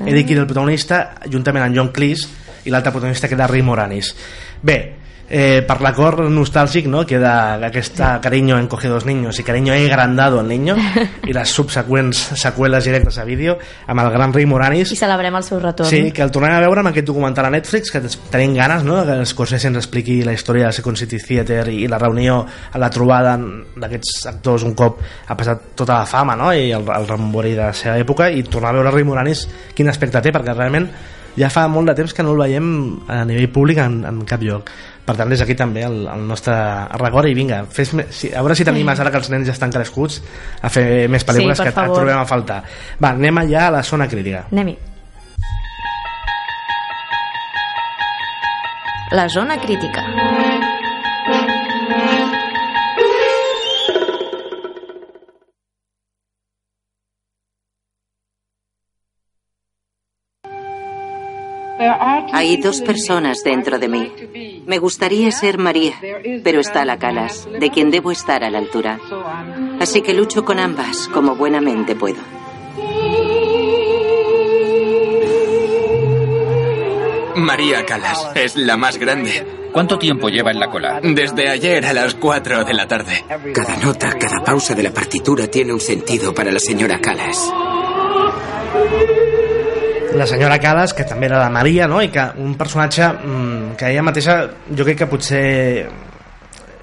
Eric 0.07 0.31
Idle 0.31 0.45
el 0.45 0.49
protagonista 0.49 1.01
juntament 1.29 1.67
amb 1.67 1.77
John 1.77 1.91
Cleese 1.93 2.29
i 2.65 2.73
l'altre 2.73 2.93
protagonista 2.93 3.29
que 3.29 3.37
era 3.37 3.49
Rick 3.51 3.65
Moranis. 3.65 4.15
Bé, 4.63 4.79
eh, 5.31 5.63
per 5.63 5.79
l'acord 5.81 6.27
nostàlgic 6.29 6.89
no? 6.91 7.05
queda 7.07 7.55
aquesta 7.71 8.19
Cariño 8.21 8.59
en 8.59 8.67
cogidos 8.67 9.07
niños 9.07 9.39
i 9.39 9.45
Cariño 9.47 9.73
he 9.73 9.87
agrandado 9.87 10.41
el 10.41 10.49
niño 10.49 10.75
i 11.31 11.33
les 11.33 11.55
subseqüents 11.55 12.35
seqüeles 12.35 12.85
directes 12.85 13.17
a 13.23 13.25
vídeo 13.25 13.57
amb 13.87 14.03
el 14.03 14.11
gran 14.11 14.35
Rick 14.35 14.51
Moranis 14.51 14.91
i 14.93 14.99
celebrem 14.99 15.39
el 15.39 15.47
seu 15.47 15.63
retorn 15.63 15.89
Sí, 15.89 16.11
que 16.11 16.27
el 16.27 16.35
tornem 16.35 16.57
a 16.57 16.61
veure 16.61 16.83
amb 16.83 16.91
aquest 16.91 17.07
documental 17.07 17.47
a 17.47 17.53
Netflix, 17.55 17.93
que 17.95 18.03
tenim 18.33 18.57
ganes, 18.59 18.83
no?, 18.85 18.99
que 19.07 19.21
Scorsese 19.31 19.71
ens 19.71 19.79
expliqui 19.79 20.21
la 20.27 20.35
història 20.35 20.67
del 20.67 20.75
Second 20.75 20.99
City 20.99 21.21
Theater 21.23 21.69
i, 21.71 21.87
la 21.89 22.01
reunió, 22.03 22.43
la 22.75 22.91
trobada 22.91 23.37
d'aquests 23.39 24.27
actors 24.33 24.67
un 24.67 24.75
cop 24.75 24.99
ha 25.01 25.39
passat 25.39 25.71
tota 25.79 26.01
la 26.03 26.11
fama, 26.11 26.35
no?, 26.37 26.51
i 26.53 26.73
el, 26.75 26.85
el 26.97 27.09
rembori 27.09 27.55
de 27.55 27.63
la 27.69 27.73
seva 27.77 27.97
època, 28.03 28.29
i 28.35 28.43
tornar 28.43 28.75
a 28.75 28.79
veure 28.81 28.95
Rick 28.97 29.09
Moranis 29.09 29.47
quin 29.79 29.89
aspecte 29.93 30.23
té, 30.25 30.35
perquè 30.35 30.57
realment 30.57 30.91
ja 31.39 31.51
fa 31.53 31.67
molt 31.71 31.91
de 31.91 31.95
temps 31.99 32.15
que 32.15 32.25
no 32.27 32.35
el 32.35 32.43
veiem 32.43 32.71
a 33.11 33.23
nivell 33.29 33.51
públic 33.55 33.79
en, 33.83 34.01
en 34.09 34.25
cap 34.29 34.43
lloc 34.43 34.73
per 35.11 35.17
tant 35.19 35.33
des 35.33 35.43
d'aquí 35.43 35.57
també 35.59 35.83
el, 35.87 36.05
el 36.09 36.23
nostre 36.31 36.55
record 37.01 37.27
i 37.29 37.35
vinga, 37.35 37.65
fes, 37.67 37.91
si, 38.15 38.31
a 38.31 38.41
veure 38.47 38.55
si 38.55 38.65
t'animes 38.69 39.01
ara 39.03 39.11
que 39.11 39.19
els 39.19 39.31
nens 39.35 39.49
ja 39.51 39.57
estan 39.57 39.75
crescuts 39.75 40.21
a 40.63 40.71
fer 40.71 41.09
més 41.11 41.27
pel·lícules 41.27 41.59
Sí, 41.59 41.67
que 41.67 41.75
et 41.75 41.81
favor. 41.83 41.99
trobem 42.01 42.19
a 42.23 42.27
faltar 42.31 42.63
va, 43.03 43.11
anem 43.17 43.43
allà 43.43 43.67
a 43.67 43.75
la 43.81 43.83
zona 43.83 44.07
crítica 44.09 44.47
Anem-hi. 44.53 44.77
La 49.11 49.29
zona 49.29 49.57
crítica. 49.59 50.05
Hay 62.33 62.59
dos 62.59 62.83
personas 62.83 63.43
dentro 63.43 63.79
de 63.79 63.89
mí. 63.89 64.63
Me 64.67 64.79
gustaría 64.79 65.31
ser 65.31 65.59
María, 65.59 65.95
pero 66.45 66.61
está 66.61 66.85
la 66.85 66.99
Calas, 66.99 67.49
de 67.59 67.71
quien 67.71 67.91
debo 67.91 68.11
estar 68.11 68.45
a 68.45 68.51
la 68.51 68.59
altura. 68.59 69.01
Así 69.81 70.03
que 70.03 70.15
lucho 70.15 70.45
con 70.45 70.59
ambas 70.59 71.09
como 71.09 71.37
buenamente 71.37 71.95
puedo. 71.95 72.21
María 77.37 77.87
Calas 77.87 78.31
es 78.35 78.57
la 78.57 78.77
más 78.77 78.99
grande. 78.99 79.47
¿Cuánto 79.73 79.99
tiempo 79.99 80.29
lleva 80.29 80.51
en 80.51 80.59
la 80.59 80.69
cola? 80.69 81.01
Desde 81.03 81.49
ayer 81.49 81.87
a 81.87 81.93
las 81.93 82.15
4 82.15 82.65
de 82.65 82.75
la 82.75 82.87
tarde. 82.87 83.25
Cada 83.55 83.77
nota, 83.77 84.19
cada 84.19 84.43
pausa 84.45 84.75
de 84.75 84.83
la 84.83 84.93
partitura 84.93 85.47
tiene 85.47 85.73
un 85.73 85.81
sentido 85.81 86.35
para 86.35 86.51
la 86.51 86.59
señora 86.59 87.01
Calas. 87.01 87.51
La 90.21 90.29
senyora 90.29 90.61
Calas, 90.61 90.93
que 90.95 91.07
també 91.09 91.27
era 91.31 91.41
la 91.41 91.51
Maria, 91.51 91.89
no? 91.89 92.03
i 92.05 92.11
que 92.13 92.23
un 92.45 92.55
personatge 92.61 93.09
mm, 93.09 93.75
que 93.81 93.91
ella 93.91 94.05
mateixa, 94.05 94.39
jo 94.69 94.85
crec 94.87 95.03
que 95.03 95.09
potser 95.11 95.45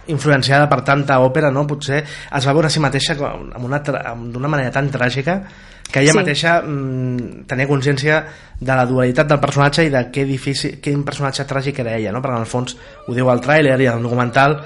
influenciada 0.07 0.67
per 0.71 0.81
tanta 0.87 1.19
òpera, 1.23 1.51
no? 1.53 1.65
potser 1.67 2.01
es 2.03 2.47
va 2.47 2.53
veure 2.55 2.71
a 2.71 2.73
si 2.73 2.81
mateixa 2.83 3.15
d'una 3.17 4.47
manera 4.49 4.71
tan 4.71 4.89
tràgica 4.91 5.41
que 5.91 6.01
ella 6.01 6.11
Sí. 6.11 6.17
mateixa 6.17 6.61
mm, 6.61 7.45
tenia 7.47 7.67
consciència 7.67 8.23
de 8.59 8.75
la 8.75 8.85
dualitat 8.85 9.27
del 9.27 9.39
personatge 9.39 9.85
i 9.85 9.93
de 9.93 10.07
què 10.11 10.25
difícil, 10.25 10.79
quin 10.83 11.03
personatge 11.07 11.45
tràgic 11.47 11.79
era 11.79 11.95
ella, 11.95 12.11
no? 12.11 12.21
perquè 12.21 12.35
en 12.35 12.47
el 12.47 12.49
fons 12.49 12.77
ho 13.07 13.13
diu 13.15 13.29
al 13.29 13.43
tràiler 13.43 13.79
i 13.79 13.87
al 13.87 14.03
documental 14.03 14.59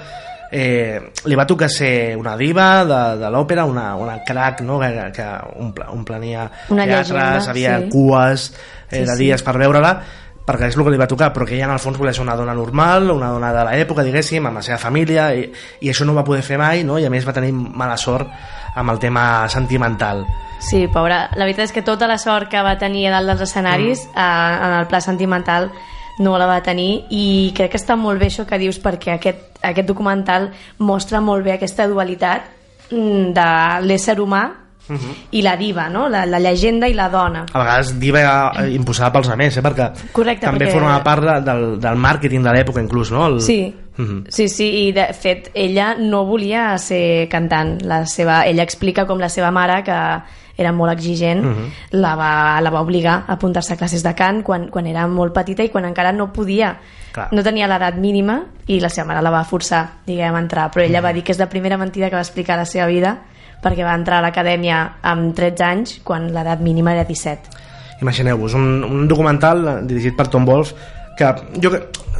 eh, 0.52 1.00
li 1.24 1.38
va 1.38 1.46
tocar 1.48 1.70
ser 1.72 2.14
una 2.20 2.36
diva 2.36 2.84
de, 2.84 3.02
de 3.22 3.30
l'òpera, 3.32 3.64
una, 3.64 3.94
una 3.96 4.18
crack 4.26 4.60
no? 4.66 4.78
que, 4.78 4.90
que 5.16 5.28
omple, 5.58 5.88
omplenia 5.90 6.50
Una 6.68 6.84
teatres, 6.84 7.08
llegenda, 7.08 7.50
havia 7.50 7.78
sí. 7.80 7.88
cues 7.90 8.50
eh, 8.52 8.98
Sí, 8.98 9.06
de 9.08 9.14
sí. 9.16 9.24
dies 9.24 9.42
per 9.42 9.56
veure-la 9.56 9.94
perquè 10.42 10.68
és 10.68 10.76
el 10.76 10.82
que 10.82 10.90
li 10.90 10.98
va 10.98 11.06
tocar, 11.06 11.30
però 11.32 11.46
que 11.46 11.54
ella 11.54 11.68
en 11.68 11.76
el 11.76 11.80
fons 11.80 11.98
volia 12.00 12.12
ser 12.12 12.24
una 12.24 12.34
dona 12.34 12.54
normal, 12.54 13.12
una 13.14 13.28
dona 13.30 13.52
de 13.54 13.62
l'època, 13.68 14.02
diguéssim, 14.02 14.48
amb 14.48 14.58
la 14.58 14.64
seva 14.66 14.78
família, 14.82 15.28
i, 15.38 15.44
i 15.86 15.92
això 15.92 16.02
no 16.02 16.16
va 16.16 16.24
poder 16.26 16.42
fer 16.42 16.58
mai, 16.58 16.82
no? 16.82 16.98
i 16.98 17.06
a 17.06 17.12
més 17.14 17.26
va 17.26 17.34
tenir 17.36 17.52
mala 17.54 17.94
sort 17.96 18.26
amb 18.74 18.90
el 18.90 18.98
tema 18.98 19.46
sentimental. 19.52 20.24
Sí, 20.58 20.88
pobra. 20.90 21.28
La 21.38 21.46
veritat 21.46 21.68
és 21.68 21.74
que 21.74 21.84
tota 21.86 22.08
la 22.10 22.18
sort 22.18 22.50
que 22.50 22.62
va 22.62 22.74
tenir 22.78 23.06
a 23.08 23.16
dalt 23.16 23.32
dels 23.32 23.46
escenaris 23.46 24.06
mm. 24.08 24.18
eh, 24.18 24.66
en 24.66 24.76
el 24.80 24.90
pla 24.90 25.00
sentimental 25.04 25.70
no 26.18 26.36
la 26.38 26.46
va 26.46 26.62
tenir 26.64 27.04
i 27.10 27.52
crec 27.56 27.72
que 27.72 27.80
està 27.80 27.96
molt 27.96 28.20
bé 28.20 28.28
això 28.28 28.44
que 28.48 28.60
dius 28.60 28.80
perquè 28.82 29.16
aquest, 29.16 29.60
aquest 29.62 29.88
documental 29.88 30.50
mostra 30.78 31.20
molt 31.20 31.44
bé 31.44 31.56
aquesta 31.56 31.88
dualitat 31.88 32.50
mm, 32.90 33.32
de 33.36 33.48
l'ésser 33.86 34.18
humà 34.20 34.44
Uh 34.88 34.94
-huh. 34.96 35.14
i 35.30 35.42
la 35.42 35.56
diva, 35.56 35.88
no? 35.88 36.08
la, 36.08 36.26
la 36.26 36.38
llegenda 36.40 36.88
i 36.88 36.94
la 36.94 37.08
dona. 37.08 37.46
A 37.52 37.58
vegades 37.58 37.98
diva 38.00 38.52
eh, 38.58 38.70
imposada 38.74 39.12
pels 39.12 39.28
altres, 39.28 39.56
eh? 39.56 39.62
perquè 39.62 39.92
Correcte, 40.12 40.46
també 40.46 40.66
perquè- 40.66 40.72
formava 40.72 41.02
part 41.04 41.22
de, 41.22 41.40
del, 41.40 41.80
del 41.80 41.96
màrqueting 41.96 42.42
de 42.42 42.50
l'època 42.52 42.80
inclús, 42.80 43.10
no? 43.12 43.26
El... 43.26 43.40
Sí. 43.40 43.74
Uh 43.98 44.04
-huh. 44.04 44.24
Sí, 44.28 44.48
sí, 44.48 44.88
i 44.88 44.92
de 44.92 45.06
fet 45.12 45.50
ella 45.54 45.94
no 45.98 46.24
volia 46.24 46.76
ser 46.78 47.28
cantant. 47.28 47.80
La 47.82 48.06
seva, 48.06 48.44
ella 48.46 48.62
explica 48.62 49.06
com 49.06 49.18
la 49.18 49.28
seva 49.28 49.50
mare, 49.50 49.82
que 49.84 50.22
era 50.56 50.72
molt 50.72 50.92
exigent, 50.92 51.42
Mhm. 51.44 51.70
la, 51.92 52.14
va, 52.16 52.60
la 52.60 52.70
va 52.70 52.80
obligar 52.80 53.24
a 53.26 53.32
apuntar-se 53.34 53.72
a 53.74 53.76
classes 53.76 54.02
de 54.02 54.14
cant 54.14 54.42
quan, 54.42 54.68
quan 54.68 54.86
era 54.86 55.06
molt 55.06 55.32
petita 55.32 55.62
i 55.62 55.68
quan 55.70 55.84
encara 55.84 56.12
no 56.12 56.32
podia. 56.32 56.78
Clar. 57.12 57.28
No 57.32 57.42
tenia 57.42 57.66
l'edat 57.68 57.96
mínima 57.96 58.44
i 58.66 58.80
la 58.80 58.88
seva 58.88 59.06
mare 59.08 59.22
la 59.22 59.30
va 59.30 59.44
forçar, 59.44 59.88
diguem, 60.06 60.34
a 60.34 60.38
entrar. 60.40 60.70
Però 60.70 60.82
ella 60.84 60.98
Mhm. 61.00 61.04
va 61.04 61.12
dir 61.12 61.22
que 61.22 61.32
és 61.32 61.38
la 61.38 61.48
primera 61.48 61.76
mentida 61.76 62.08
que 62.10 62.16
va 62.16 62.22
explicar 62.22 62.54
a 62.54 62.58
la 62.58 62.64
seva 62.66 62.86
vida 62.86 63.18
perquè 63.62 63.84
va 63.86 63.94
entrar 63.94 64.18
a 64.18 64.26
l'acadèmia 64.26 64.80
amb 65.02 65.34
13 65.38 65.64
anys 65.64 65.96
quan 66.04 66.30
l'edat 66.34 66.60
mínima 66.60 66.92
era 66.96 67.04
17. 67.08 67.60
Imagineu-vos, 68.02 68.54
un, 68.58 68.82
un 68.82 69.06
documental 69.08 69.86
dirigit 69.86 70.16
per 70.18 70.26
Tom 70.28 70.44
Wolfe 70.48 70.74
que 71.16 71.28
jo, 71.62 71.70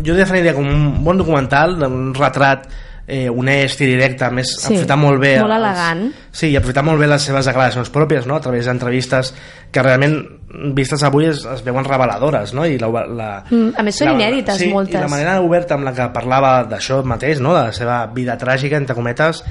jo 0.05 0.15
definiria 0.15 0.55
com 0.55 0.69
un 0.69 1.03
bon 1.03 1.19
documental, 1.19 1.75
un 1.89 2.13
retrat 2.15 2.69
eh, 3.09 3.27
honest 3.33 3.81
i 3.83 3.89
directe, 3.89 4.23
a 4.25 4.31
més 4.31 4.53
Sí, 4.53 4.69
aprofitar 4.77 4.99
molt 5.01 5.19
bé 5.19 5.33
molt 5.41 5.51
els- 5.57 5.65
elegant. 5.65 6.05
sí, 6.31 6.53
i 6.53 6.57
aprofitar 6.61 6.85
molt 6.87 7.01
bé 7.01 7.09
les 7.11 7.25
seves 7.27 7.49
declaracions 7.51 7.91
pròpies 7.91 8.29
no? 8.31 8.37
a 8.37 8.41
través 8.45 8.69
d'entrevistes 8.71 9.33
que 9.73 9.83
realment 9.83 10.21
vistes 10.77 11.03
avui 11.03 11.27
es, 11.33 11.43
es 11.49 11.65
veuen 11.67 11.85
reveladores 11.89 12.53
no? 12.55 12.67
i 12.69 12.79
la, 12.79 12.89
la, 13.09 13.31
Mm, 13.51 13.73
a 13.77 13.83
més, 13.83 13.97
són 13.99 14.13
inèdites, 14.15 14.59
sí, 14.63 14.69
moltes. 14.71 14.95
i 14.95 15.03
la 15.03 15.09
manera 15.11 15.41
oberta 15.43 15.75
amb 15.75 15.89
la 15.89 15.95
que 15.97 16.07
parlava 16.15 16.63
d'això 16.69 17.03
mateix, 17.03 17.41
no? 17.41 17.57
de 17.57 17.65
la 17.65 17.73
seva 17.75 18.05
vida 18.15 18.39
tràgica 18.39 18.77
entre 18.79 18.95
cometes 18.95 19.43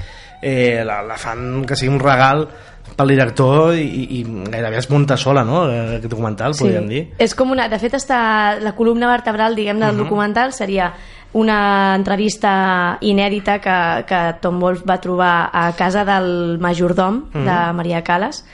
eh, 0.42 0.82
la, 0.84 1.00
la 1.02 1.16
fan 1.16 1.64
que 1.64 1.76
sigui 1.78 1.94
un 1.94 2.00
regal 2.00 2.48
pel 2.96 3.08
director 3.08 3.72
i, 3.78 3.86
i, 4.18 4.24
gairebé 4.52 4.76
es 4.82 4.90
munta 4.90 5.16
sola 5.16 5.44
no? 5.48 5.62
Eh, 5.70 5.96
aquest 5.96 6.10
documental, 6.12 6.52
podríem 6.58 6.88
dir 6.90 7.02
És 7.18 7.32
com 7.34 7.50
una... 7.54 7.68
De 7.72 7.78
fet, 7.80 7.94
està 7.96 8.58
la 8.60 8.74
columna 8.76 9.08
vertebral, 9.08 9.54
diguem, 9.56 9.78
del 9.80 9.94
Mhm. 9.94 10.02
documental 10.04 10.52
seria 10.52 10.92
una 11.32 11.94
entrevista 11.96 12.98
inèdita 13.00 13.58
que, 13.64 14.04
que 14.04 14.20
Tom 14.42 14.58
Wolfe 14.60 14.84
va 14.84 14.98
trobar 15.00 15.48
a 15.52 15.72
casa 15.72 16.04
del 16.04 16.58
majordom 16.60 17.22
Mhm. 17.32 17.44
de 17.46 17.72
Maria 17.72 18.02
Calas 18.04 18.44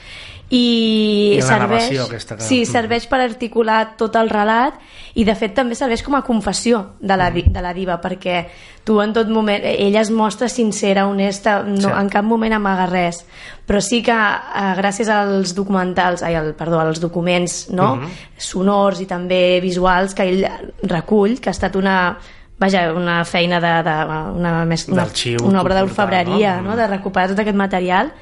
i, 0.50 1.34
I 1.36 1.42
serveix, 1.42 1.90
aquesta 2.00 2.36
que- 2.38 2.42
sí, 2.46 2.64
serveix 2.64 3.06
per 3.06 3.20
articular 3.20 3.96
tot 3.98 4.16
el 4.16 4.30
relat 4.30 4.78
i 5.20 5.24
de 5.28 5.34
fet 5.36 5.52
també 5.54 5.74
serveix 5.76 6.02
com 6.02 6.14
a 6.16 6.22
confessió 6.24 6.94
de 7.00 7.16
la, 7.20 7.30
de 7.30 7.60
la 7.62 7.74
diva 7.76 7.98
perquè 8.00 8.46
tu 8.84 8.96
en 9.02 9.12
tot 9.12 9.28
moment 9.28 9.60
ella 9.62 10.00
es 10.00 10.10
mostra 10.10 10.48
sincera, 10.48 11.06
honesta 11.06 11.62
no, 11.62 11.76
Sí. 11.76 11.92
en 12.00 12.08
cap 12.08 12.24
moment 12.24 12.54
amaga 12.56 12.86
res 12.86 13.26
però 13.68 13.82
sí 13.84 14.02
que 14.02 14.12
eh, 14.16 14.72
gràcies 14.78 15.10
als 15.12 15.54
documentals 15.54 16.22
ai, 16.22 16.34
al, 16.34 16.54
perdó, 16.54 16.80
als 16.80 17.00
documents 17.00 17.68
no? 17.70 17.96
Mhm. 17.96 18.08
sonors 18.38 19.00
i 19.00 19.06
també 19.06 19.60
visuals 19.60 20.14
que 20.14 20.22
ell 20.24 20.46
recull 20.82 21.40
que 21.40 21.50
ha 21.50 21.56
estat 21.56 21.76
una 21.76 22.16
vaja, 22.58 22.92
una 22.94 23.24
feina 23.24 23.60
de, 23.60 23.74
de 23.84 23.96
una, 24.38 24.64
més, 24.64 24.88
una, 24.88 25.04
una 25.44 25.60
obra 25.60 25.74
d'orfebreria 25.82 26.56
no? 26.62 26.70
no? 26.70 26.76
de 26.76 26.86
recuperar 26.88 27.28
tot 27.28 27.38
aquest 27.40 27.56
material 27.56 28.12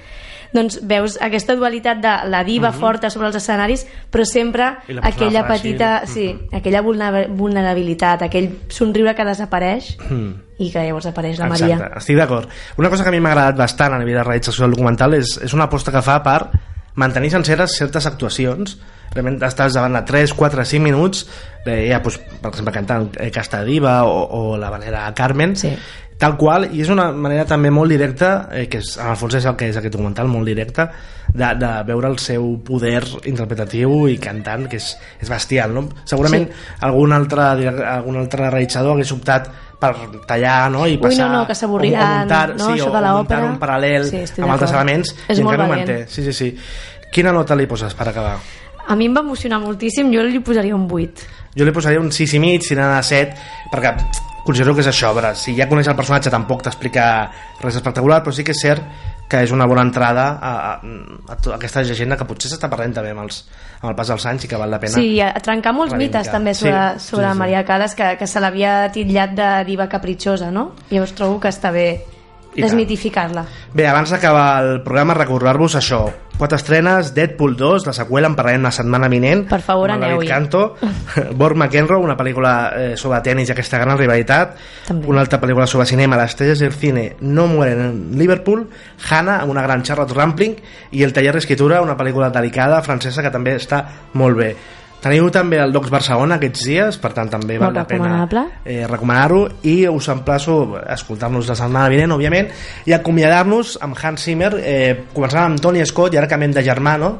doncs 0.52 0.80
veus 0.86 1.18
aquesta 1.20 1.54
dualitat 1.56 1.98
de 2.02 2.14
la 2.30 2.44
diva 2.44 2.70
Mhm. 2.70 2.78
forta 2.80 3.10
sobre 3.10 3.26
els 3.28 3.36
escenaris 3.36 3.86
però 4.12 4.24
sempre 4.24 4.76
aquella 5.02 5.44
fràgil. 5.46 5.62
petita 5.62 6.02
sí, 6.06 6.38
aquella 6.52 6.82
vulnera- 6.82 7.26
vulnerabilitat 7.28 8.22
aquell 8.22 8.50
somriure 8.68 9.14
que 9.14 9.24
desapareix 9.24 9.96
Mm. 10.10 10.32
i 10.58 10.70
que 10.72 10.84
llavors 10.86 11.06
apareix 11.06 11.38
la 11.38 11.48
Maria 11.48 11.74
Exacte, 11.74 11.98
estic 11.98 12.16
d'acord. 12.16 12.48
Una 12.76 12.88
cosa 12.90 13.02
que 13.02 13.08
a 13.08 13.12
mi 13.12 13.20
m'ha 13.20 13.30
agradat 13.32 13.56
bastant 13.56 13.92
a 13.94 13.98
nivell 13.98 14.14
de 14.16 14.24
realització 14.24 14.62
del 14.64 14.70
documental 14.72 15.14
és, 15.14 15.38
és 15.42 15.52
una 15.52 15.64
aposta 15.64 15.92
que 15.92 16.02
fa 16.02 16.22
per 16.22 16.50
mantenir 16.94 17.30
senceres 17.30 17.76
certes 17.76 18.06
actuacions 18.06 18.78
realment 19.12 19.38
estàs 19.42 19.74
davant 19.74 19.92
de 19.94 20.02
3, 20.02 20.32
4, 20.34 20.64
5 20.64 20.82
minuts 20.82 21.26
de, 21.64 21.88
ja, 21.88 22.00
doncs, 22.00 22.18
per 22.40 22.50
exemple 22.50 22.72
cantant 22.72 23.10
eh, 23.20 23.30
Casta 23.30 23.62
Diva 23.64 24.04
o, 24.04 24.24
o 24.52 24.56
la 24.56 24.70
manera 24.70 25.12
Carmen 25.14 25.56
sí. 25.56 25.76
Tal 26.18 26.36
qual, 26.40 26.68
i 26.72 26.80
és 26.80 26.88
una 26.88 27.10
manera 27.12 27.44
també 27.44 27.68
molt 27.70 27.90
directa, 27.92 28.48
eh, 28.52 28.66
que 28.72 28.78
és, 28.78 28.94
en 28.96 29.10
el 29.12 29.16
fons 29.20 29.34
és 29.36 29.44
el 29.44 29.56
que 29.56 29.68
és 29.68 29.76
aquest 29.76 29.92
documental, 29.92 30.28
molt 30.32 30.46
directe, 30.48 30.86
de, 31.36 31.50
de 31.60 31.70
veure 31.84 32.08
el 32.08 32.18
seu 32.22 32.46
poder 32.64 33.02
interpretatiu 33.28 34.06
i 34.08 34.16
cantant, 34.22 34.64
que 34.70 34.78
és, 34.80 34.96
és 35.20 35.28
bestial, 35.28 35.74
no? 35.76 35.88
Segurament 36.08 36.46
Sí. 36.48 36.64
algun, 36.88 37.12
altre, 37.12 37.42
algun 37.84 38.16
altre 38.22 38.48
realitzador 38.50 38.94
hagués 38.96 39.12
optat 39.12 39.50
per 39.78 39.90
tallar 40.26 40.70
no? 40.72 40.86
i 40.88 40.94
Ui, 40.94 41.00
passar 41.02 41.26
no, 41.28 41.42
no, 41.42 41.46
que 41.46 41.54
s'avorriran, 41.54 42.20
muntar, 42.22 42.54
no, 42.56 42.64
sí, 42.70 42.78
això 42.78 42.88
o, 42.88 42.94
de 42.94 43.02
l'òpera. 43.04 43.44
un 43.50 43.58
paral·lel 43.60 44.06
Sí, 44.08 44.22
amb 44.40 44.54
altres 44.54 44.72
elements 44.72 45.10
És 45.28 45.36
i 45.36 45.42
en 45.42 45.44
molt 45.44 45.58
canvi 45.58 45.66
ho 45.66 45.74
manté 45.76 45.96
sí, 46.08 46.24
sí, 46.24 46.32
sí. 46.32 46.48
quina 47.12 47.30
nota 47.36 47.54
li 47.54 47.66
poses 47.68 47.92
per 47.92 48.08
acabar? 48.08 48.38
a 48.88 48.96
mi 48.96 49.04
em 49.10 49.12
va 49.14 49.20
emocionar 49.20 49.58
moltíssim 49.60 50.08
jo 50.14 50.22
li 50.24 50.40
posaria 50.40 50.74
un 50.74 50.86
8 50.88 51.28
jo 51.58 51.64
li 51.68 51.72
posaria 51.76 52.00
un 52.00 52.08
6 52.10 52.32
i 52.38 52.40
mig, 52.40 52.62
si 52.64 52.72
anava 52.72 52.96
a 53.02 53.04
7 53.04 53.36
perquè 53.74 53.92
considero 54.46 54.74
que 54.74 54.80
és 54.84 54.88
això 54.88 55.10
a 55.10 55.16
veure, 55.18 55.34
si 55.36 55.52
ja 55.58 55.66
coneix 55.68 55.90
el 55.90 55.96
personatge 55.98 56.30
tampoc 56.32 56.62
t'explica 56.64 57.04
res 57.60 57.76
espectacular 57.76 58.22
però 58.24 58.32
sí 58.32 58.44
que 58.46 58.54
és 58.56 58.62
cert 58.62 58.86
que 59.26 59.40
és 59.42 59.50
una 59.50 59.66
bona 59.66 59.82
entrada 59.82 60.38
a, 60.38 60.50
a, 60.54 60.72
a, 61.34 61.36
aquesta 61.56 61.82
llegenda 61.82 62.16
que 62.16 62.24
potser 62.28 62.46
s'està 62.52 62.68
perdent 62.70 62.94
també 62.94 63.10
amb, 63.10 63.24
els, 63.26 63.40
amb 63.82 63.90
el 63.90 63.96
pas 63.98 64.06
dels 64.12 64.26
anys 64.30 64.44
i 64.46 64.50
que 64.52 64.56
val 64.60 64.70
la 64.70 64.78
pena 64.78 64.94
Sí, 64.94 65.16
a, 65.20 65.32
trencar 65.42 65.72
molts 65.74 65.92
reivindicar. 65.96 66.20
mites 66.22 66.32
també 66.32 66.54
Sí, 66.54 66.60
sobre, 66.68 66.84
sí, 67.00 67.08
sobre 67.10 67.32
sí. 67.32 67.38
Maria 67.42 67.64
Calas 67.66 67.96
que, 67.98 68.12
que 68.20 68.26
se 68.30 68.40
l'havia 68.40 68.76
titllat 68.94 69.34
de 69.34 69.48
diva 69.66 69.88
capritxosa 69.90 70.52
no? 70.54 70.70
llavors 70.92 71.12
trobo 71.18 71.40
que 71.42 71.50
està 71.50 71.72
bé 71.74 71.88
desmitificar-la 72.56 73.44
Bé, 73.74 73.86
abans 73.90 74.10
d'acabar 74.14 74.46
el 74.64 74.78
programa 74.86 75.14
recordar-vos 75.18 75.74
això 75.76 76.04
quatre 76.36 76.56
estrenes, 76.56 77.12
Deadpool 77.14 77.56
2, 77.56 77.86
la 77.86 77.94
seqüela, 77.96 78.28
en 78.28 78.36
parlarem 78.36 78.64
la 78.66 78.72
setmana 78.74 79.08
vinent. 79.12 79.46
Per 79.48 79.60
favor, 79.64 79.90
aneu-hi. 79.94 80.28
Canto. 80.28 80.76
Borg 81.40 81.56
McEnroe, 81.56 82.02
una 82.02 82.16
pel·lícula 82.18 82.54
eh, 82.76 82.94
sobre 83.00 83.20
tenis 83.24 83.50
i 83.50 83.54
aquesta 83.56 83.80
gran 83.82 83.98
rivalitat. 83.98 84.56
També. 84.88 85.08
Una 85.10 85.24
altra 85.24 85.40
pel·lícula 85.42 85.66
sobre 85.66 85.86
cinema, 85.86 86.16
Las 86.16 86.34
estrellas 86.34 86.60
del 86.60 86.72
cine 86.72 87.16
no 87.20 87.46
mueren 87.46 87.80
en 87.80 88.18
Liverpool. 88.18 88.66
Hannah, 89.08 89.40
amb 89.42 89.52
una 89.54 89.62
gran 89.62 89.82
Charlotte 89.82 90.14
Rampling. 90.14 90.56
I 90.92 91.04
El 91.04 91.12
taller 91.16 91.34
d'escritura, 91.36 91.82
una 91.82 91.96
pel·lícula 91.96 92.30
delicada, 92.30 92.82
francesa, 92.82 93.22
que 93.22 93.32
també 93.32 93.56
està 93.56 93.84
molt 94.14 94.36
bé. 94.36 94.54
Teniu 95.02 95.28
també 95.30 95.58
el 95.62 95.70
Docs 95.74 95.90
Barcelona 95.92 96.38
aquests 96.40 96.64
dies, 96.66 96.96
per 96.98 97.12
tant 97.14 97.28
també 97.30 97.58
val 97.60 97.74
la 97.76 97.84
pena 97.86 98.08
eh, 98.64 98.86
recomanar-ho 98.88 99.42
i 99.68 99.86
us 99.86 100.08
emplaço 100.10 100.56
a 100.80 100.94
escoltar-nos 100.96 101.46
la 101.52 101.54
setmana 101.54 101.88
vinent, 101.92 102.14
òbviament, 102.16 102.48
i 102.88 102.94
acomiadar-nos 102.96 103.76
amb 103.84 103.94
Hans 104.02 104.24
Zimmer, 104.26 104.54
eh, 104.64 105.04
començant 105.14 105.44
amb 105.44 105.60
Tony 105.62 105.84
Scott 105.86 106.14
i 106.16 106.18
ara 106.18 106.26
canviem 106.26 106.56
de 106.56 106.64
germano 106.66 107.18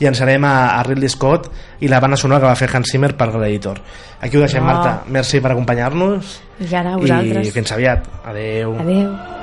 i 0.00 0.06
ens 0.06 0.20
anem 0.22 0.44
a, 0.46 0.56
a 0.78 0.82
Ridley 0.86 1.08
Scott 1.10 1.50
i 1.80 1.88
la 1.90 2.00
banda 2.00 2.16
sonora 2.16 2.40
que 2.40 2.50
va 2.50 2.58
fer 2.58 2.70
Hans 2.74 2.90
Zimmer 2.92 3.14
per 3.18 3.30
l'editor. 3.34 3.80
Aquí 4.20 4.36
ho 4.36 4.40
deixem, 4.40 4.62
Oh. 4.62 4.66
Marta. 4.66 5.02
Merci 5.08 5.40
per 5.40 5.52
acompanyar-nos 5.52 6.38
I 6.60 6.74
ara 6.74 6.94
a 6.94 6.98
i 6.98 7.02
vosaltres. 7.06 7.52
fins 7.54 7.72
aviat. 7.72 8.06
Adeu. 8.24 8.78
Adeu. 8.80 9.37